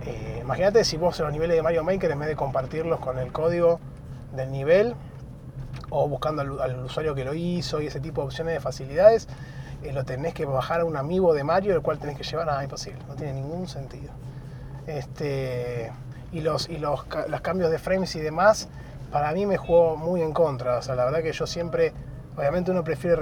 Eh, 0.06 0.38
Imagínate 0.42 0.84
si 0.84 0.96
vos 0.96 1.18
en 1.18 1.24
los 1.26 1.32
niveles 1.32 1.56
de 1.56 1.62
Mario 1.62 1.82
Maker, 1.82 2.10
en 2.10 2.18
vez 2.18 2.28
de 2.28 2.36
compartirlos 2.36 3.00
con 3.00 3.18
el 3.18 3.32
código 3.32 3.80
del 4.32 4.52
nivel 4.52 4.94
o 5.90 6.08
buscando 6.08 6.42
al 6.42 6.84
usuario 6.84 7.14
que 7.14 7.24
lo 7.24 7.34
hizo 7.34 7.80
y 7.80 7.86
ese 7.86 8.00
tipo 8.00 8.20
de 8.20 8.26
opciones 8.26 8.54
de 8.54 8.60
facilidades, 8.60 9.28
lo 9.90 10.04
tenés 10.04 10.34
que 10.34 10.44
bajar 10.44 10.82
a 10.82 10.84
un 10.84 10.96
amigo 10.96 11.34
de 11.34 11.42
Mario, 11.42 11.74
el 11.74 11.82
cual 11.82 11.98
tenés 11.98 12.16
que 12.16 12.22
llevar, 12.22 12.46
nada, 12.46 12.62
imposible, 12.62 13.00
no 13.08 13.14
tiene 13.16 13.32
ningún 13.32 13.66
sentido. 13.66 14.12
Este, 14.86 15.90
y 16.32 16.40
los, 16.40 16.68
y 16.68 16.78
los, 16.78 17.04
los 17.28 17.40
cambios 17.40 17.70
de 17.70 17.78
frames 17.78 18.14
y 18.16 18.20
demás, 18.20 18.68
para 19.10 19.32
mí 19.32 19.46
me 19.46 19.56
jugó 19.56 19.96
muy 19.96 20.22
en 20.22 20.32
contra. 20.32 20.78
O 20.78 20.82
sea, 20.82 20.94
la 20.94 21.04
verdad 21.04 21.22
que 21.22 21.32
yo 21.32 21.46
siempre, 21.46 21.92
obviamente 22.36 22.70
uno 22.70 22.84
prefiere, 22.84 23.16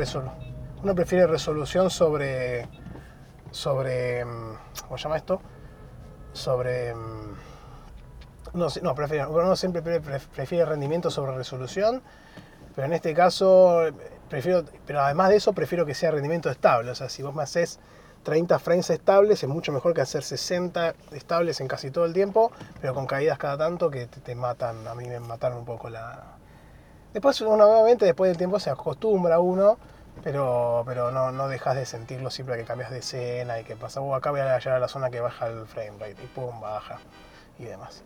uno 0.83 0.95
prefiere 0.95 1.27
resolución 1.27 1.91
sobre, 1.91 2.67
sobre, 3.51 4.25
mm, 4.25 4.53
¿cómo 4.87 4.99
se 4.99 5.03
llama 5.05 5.17
esto? 5.17 5.41
Sobre, 6.33 6.95
mm, 6.95 7.35
uno, 8.55 8.67
no, 8.83 8.95
prefiere, 8.95 9.27
uno 9.27 9.57
siempre 9.57 9.83
pre- 9.83 10.01
pre- 10.01 10.21
prefiere 10.35 10.65
rendimiento 10.65 11.11
sobre 11.11 11.35
resolución, 11.37 12.03
pero 12.75 12.87
en 12.87 12.93
este 12.93 13.13
caso 13.15 13.83
prefiero, 14.31 14.65
pero 14.87 15.03
además 15.03 15.29
de 15.29 15.37
eso 15.37 15.53
prefiero 15.53 15.85
que 15.85 15.93
sea 15.93 16.13
rendimiento 16.13 16.49
estable. 16.49 16.91
O 16.91 16.95
sea, 16.95 17.11
si 17.11 17.23
vos 17.23 17.35
me 17.35 17.43
haces 17.43 17.79
30 18.23 18.59
frames 18.59 18.89
estables, 18.89 19.43
es 19.43 19.49
mucho 19.49 19.73
mejor 19.73 19.93
que 19.93 20.01
hacer 20.01 20.23
60 20.23 20.95
estables 21.13 21.61
en 21.61 21.69
casi 21.69 21.91
todo 21.91 22.07
el 22.07 22.15
tiempo, 22.15 22.53
pero 22.81 22.95
con 22.95 23.07
caídas 23.07 23.37
cada 23.37 23.59
tanto 23.59 23.91
que 23.91 24.07
te, 24.07 24.35
matan. 24.35 24.87
A 24.89 24.95
mí 24.95 25.07
me 25.07 25.21
mataron 25.21 25.59
un 25.59 25.65
poco 25.67 25.91
la. 25.91 26.37
Después, 27.13 27.41
nuevamente, 27.43 28.07
después 28.07 28.31
del 28.31 28.39
tiempo 28.39 28.61
se 28.61 28.71
acostumbra 28.71 29.41
uno, 29.41 29.79
pero, 30.23 30.85
pero 30.87 31.11
no, 31.11 31.33
no 31.33 31.49
dejas 31.49 31.75
de 31.75 31.85
sentirlo 31.85 32.31
siempre 32.31 32.57
que 32.57 32.65
cambias 32.65 32.91
de 32.91 32.99
escena 32.99 33.59
y 33.59 33.65
que 33.65 33.75
pasa, 33.75 34.01
"Uh, 34.01 34.15
acá 34.15 34.31
voy 34.31 34.41
a 34.41 34.59
llegar 34.59 34.77
a 34.77 34.79
la 34.79 34.89
zona 34.89 35.11
que 35.11 35.21
baja 35.21 35.49
el 35.49 35.67
frame 35.67 35.99
rate 35.99 36.23
y 36.23 36.27
pum, 36.29 36.61
baja 36.61 36.99
y 37.59 37.65
demás. 37.65 38.05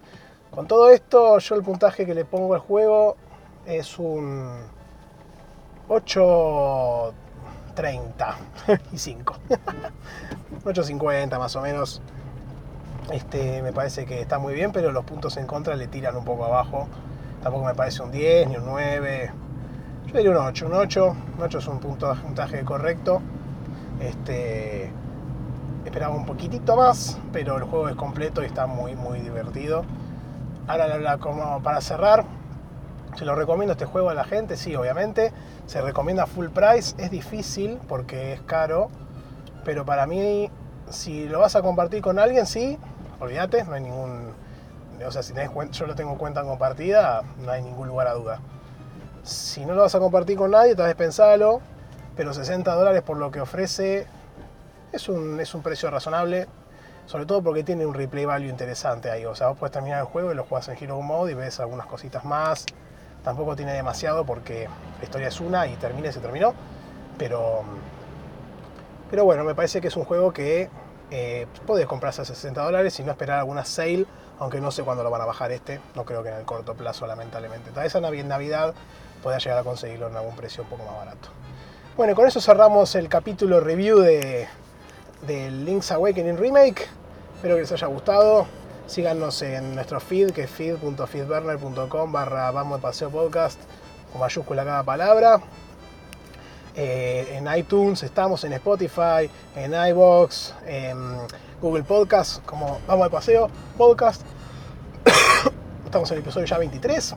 Con 0.50 0.66
todo 0.66 0.88
esto, 0.90 1.38
yo 1.38 1.54
el 1.54 1.62
puntaje 1.62 2.06
que 2.06 2.14
le 2.14 2.24
pongo 2.24 2.54
al 2.54 2.60
juego 2.60 3.16
es 3.66 3.98
un 3.98 4.64
8.30 5.88 8.34
y 8.92 8.98
5. 8.98 9.34
8.50 10.64 11.38
más 11.38 11.56
o 11.56 11.60
menos. 11.62 12.00
Este, 13.12 13.60
me 13.62 13.72
parece 13.72 14.06
que 14.06 14.20
está 14.20 14.38
muy 14.38 14.54
bien, 14.54 14.72
pero 14.72 14.90
los 14.92 15.04
puntos 15.04 15.36
en 15.36 15.46
contra 15.46 15.74
le 15.76 15.86
tiran 15.88 16.16
un 16.16 16.24
poco 16.24 16.44
abajo. 16.44 16.88
Tampoco 17.42 17.66
me 17.66 17.74
parece 17.74 18.02
un 18.02 18.10
10 18.10 18.48
ni 18.48 18.56
un 18.56 18.64
9. 18.64 19.30
Yo 20.06 20.14
diría 20.16 20.30
un 20.30 20.36
8. 20.38 20.66
Un 20.66 20.74
8, 20.74 21.16
un 21.36 21.42
8 21.42 21.58
es 21.58 21.66
un 21.66 21.80
punto- 21.80 22.14
puntaje 22.22 22.64
correcto. 22.64 23.20
Este, 24.00 24.90
esperaba 25.84 26.14
un 26.14 26.24
poquitito 26.24 26.76
más, 26.76 27.18
pero 27.32 27.58
el 27.58 27.64
juego 27.64 27.88
es 27.90 27.96
completo 27.96 28.42
y 28.42 28.46
está 28.46 28.66
muy, 28.66 28.96
muy 28.96 29.18
divertido. 29.20 29.84
Ahora, 30.66 31.18
como 31.18 31.62
para 31.62 31.82
cerrar, 31.82 32.24
se 33.16 33.24
lo 33.24 33.34
recomiendo 33.34 33.72
este 33.72 33.84
juego 33.84 34.10
a 34.10 34.14
la 34.14 34.24
gente, 34.24 34.56
sí, 34.56 34.74
obviamente. 34.74 35.32
Se 35.66 35.80
recomienda 35.80 36.26
full 36.26 36.48
price, 36.48 36.94
es 36.98 37.10
difícil 37.10 37.78
porque 37.88 38.32
es 38.32 38.42
caro, 38.42 38.90
pero 39.64 39.84
para 39.84 40.06
mí, 40.06 40.50
si 40.90 41.28
lo 41.28 41.40
vas 41.40 41.56
a 41.56 41.62
compartir 41.62 42.02
con 42.02 42.18
alguien, 42.18 42.46
sí, 42.46 42.78
olvídate, 43.20 43.64
no 43.64 43.74
hay 43.74 43.82
ningún. 43.82 44.32
O 45.06 45.10
sea, 45.10 45.22
si 45.22 45.32
tenés 45.32 45.50
yo 45.72 45.86
lo 45.86 45.94
tengo 45.94 46.16
cuenta 46.18 46.42
compartida, 46.42 47.22
no 47.38 47.50
hay 47.50 47.62
ningún 47.62 47.88
lugar 47.88 48.06
a 48.08 48.14
duda. 48.14 48.40
Si 49.22 49.64
no 49.64 49.74
lo 49.74 49.82
vas 49.82 49.94
a 49.94 50.00
compartir 50.00 50.36
con 50.36 50.50
nadie, 50.50 50.74
tal 50.74 50.86
vez 50.86 50.96
pensalo, 50.96 51.60
pero 52.16 52.34
60 52.34 52.72
dólares 52.74 53.02
por 53.02 53.16
lo 53.16 53.30
que 53.30 53.40
ofrece 53.40 54.06
es 54.92 55.08
un, 55.08 55.40
es 55.40 55.54
un 55.54 55.62
precio 55.62 55.90
razonable, 55.90 56.46
sobre 57.06 57.26
todo 57.26 57.42
porque 57.42 57.64
tiene 57.64 57.86
un 57.86 57.94
replay 57.94 58.24
value 58.24 58.48
interesante 58.48 59.10
ahí. 59.10 59.24
O 59.24 59.34
sea, 59.34 59.48
vos 59.48 59.58
puedes 59.58 59.72
terminar 59.72 60.00
el 60.00 60.06
juego 60.06 60.32
y 60.32 60.34
lo 60.34 60.44
jugás 60.44 60.68
en 60.68 60.76
Hero 60.80 61.00
Mode 61.00 61.32
y 61.32 61.34
ves 61.34 61.58
algunas 61.60 61.86
cositas 61.86 62.24
más. 62.24 62.66
Tampoco 63.24 63.56
tiene 63.56 63.72
demasiado 63.72 64.24
porque 64.24 64.68
la 64.98 65.04
historia 65.04 65.28
es 65.28 65.40
una 65.40 65.66
y 65.66 65.74
termina 65.76 66.08
y 66.08 66.12
se 66.12 66.20
terminó. 66.20 66.52
Pero, 67.18 67.62
pero 69.10 69.24
bueno, 69.24 69.44
me 69.44 69.54
parece 69.54 69.80
que 69.80 69.88
es 69.88 69.96
un 69.96 70.04
juego 70.04 70.32
que 70.32 70.68
eh, 71.10 71.46
podés 71.66 71.86
comprarse 71.86 72.22
a 72.22 72.24
60 72.24 72.62
dólares 72.62 72.98
y 73.00 73.02
no 73.04 73.12
esperar 73.12 73.38
alguna 73.38 73.64
sale, 73.64 74.06
aunque 74.38 74.60
no 74.60 74.70
sé 74.70 74.82
cuándo 74.82 75.02
lo 75.02 75.10
van 75.10 75.22
a 75.22 75.24
bajar 75.26 75.52
este. 75.52 75.80
No 75.94 76.04
creo 76.04 76.22
que 76.22 76.28
en 76.30 76.36
el 76.36 76.44
corto 76.44 76.74
plazo, 76.74 77.06
lamentablemente. 77.06 77.70
Tal 77.70 77.84
vez 77.84 77.94
en 77.94 78.02
Navi- 78.04 78.20
en 78.20 78.28
Navidad 78.28 78.74
pueda 79.22 79.38
llegar 79.38 79.58
a 79.58 79.62
conseguirlo 79.64 80.08
en 80.08 80.16
algún 80.16 80.34
precio 80.36 80.64
un 80.64 80.68
poco 80.68 80.84
más 80.84 80.96
barato. 80.96 81.28
Bueno, 81.96 82.14
con 82.14 82.26
eso 82.26 82.40
cerramos 82.40 82.94
el 82.96 83.08
capítulo 83.08 83.60
review 83.60 84.00
de, 84.00 84.48
del 85.26 85.64
Link's 85.64 85.92
Awakening 85.92 86.36
Remake. 86.36 86.88
Espero 87.36 87.54
que 87.54 87.60
les 87.62 87.72
haya 87.72 87.86
gustado. 87.86 88.46
Síganos 88.86 89.40
en 89.40 89.74
nuestro 89.74 89.98
feed, 89.98 90.32
que 90.32 90.42
es 90.42 90.50
feed.feedburner.com 90.50 92.12
barra 92.12 92.50
Vamos 92.50 92.78
de 92.78 92.82
Paseo 92.82 93.08
Podcast, 93.08 93.58
con 94.12 94.20
mayúscula 94.20 94.62
cada 94.62 94.82
palabra. 94.82 95.40
Eh, 96.76 97.38
en 97.38 97.48
iTunes 97.56 98.02
estamos, 98.02 98.44
en 98.44 98.52
Spotify, 98.52 99.30
en 99.56 99.72
iBox, 99.72 100.54
en 100.66 100.98
Google 101.62 101.84
Podcast, 101.84 102.44
como 102.44 102.78
Vamos 102.86 103.06
de 103.06 103.10
Paseo 103.10 103.48
Podcast. 103.78 104.22
estamos 105.86 106.10
en 106.10 106.18
el 106.18 106.22
episodio 106.22 106.46
ya 106.46 106.58
23. 106.58 107.14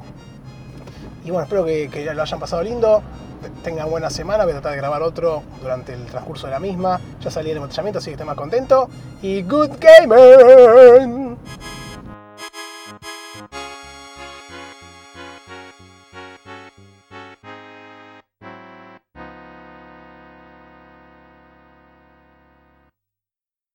Y 1.26 1.32
bueno, 1.32 1.44
espero 1.44 1.66
que, 1.66 1.90
que 1.90 2.06
lo 2.14 2.22
hayan 2.22 2.40
pasado 2.40 2.64
lindo. 2.64 3.04
Te- 3.42 3.50
Tengan 3.64 3.90
buena 3.90 4.10
semana. 4.10 4.44
Voy 4.44 4.52
a 4.52 4.56
tratar 4.56 4.72
de 4.72 4.78
grabar 4.78 5.02
otro 5.04 5.44
durante 5.62 5.94
el 5.94 6.06
transcurso 6.06 6.48
de 6.48 6.54
la 6.54 6.60
misma. 6.60 7.00
Ya 7.22 7.30
salí 7.32 7.50
del 7.50 7.58
embotellamiento, 7.58 8.00
así 8.00 8.08
que 8.08 8.14
estoy 8.14 8.26
más 8.28 8.36
contento. 8.36 8.90
Y 9.22 9.42
good 9.44 9.72
gamer. 9.80 11.38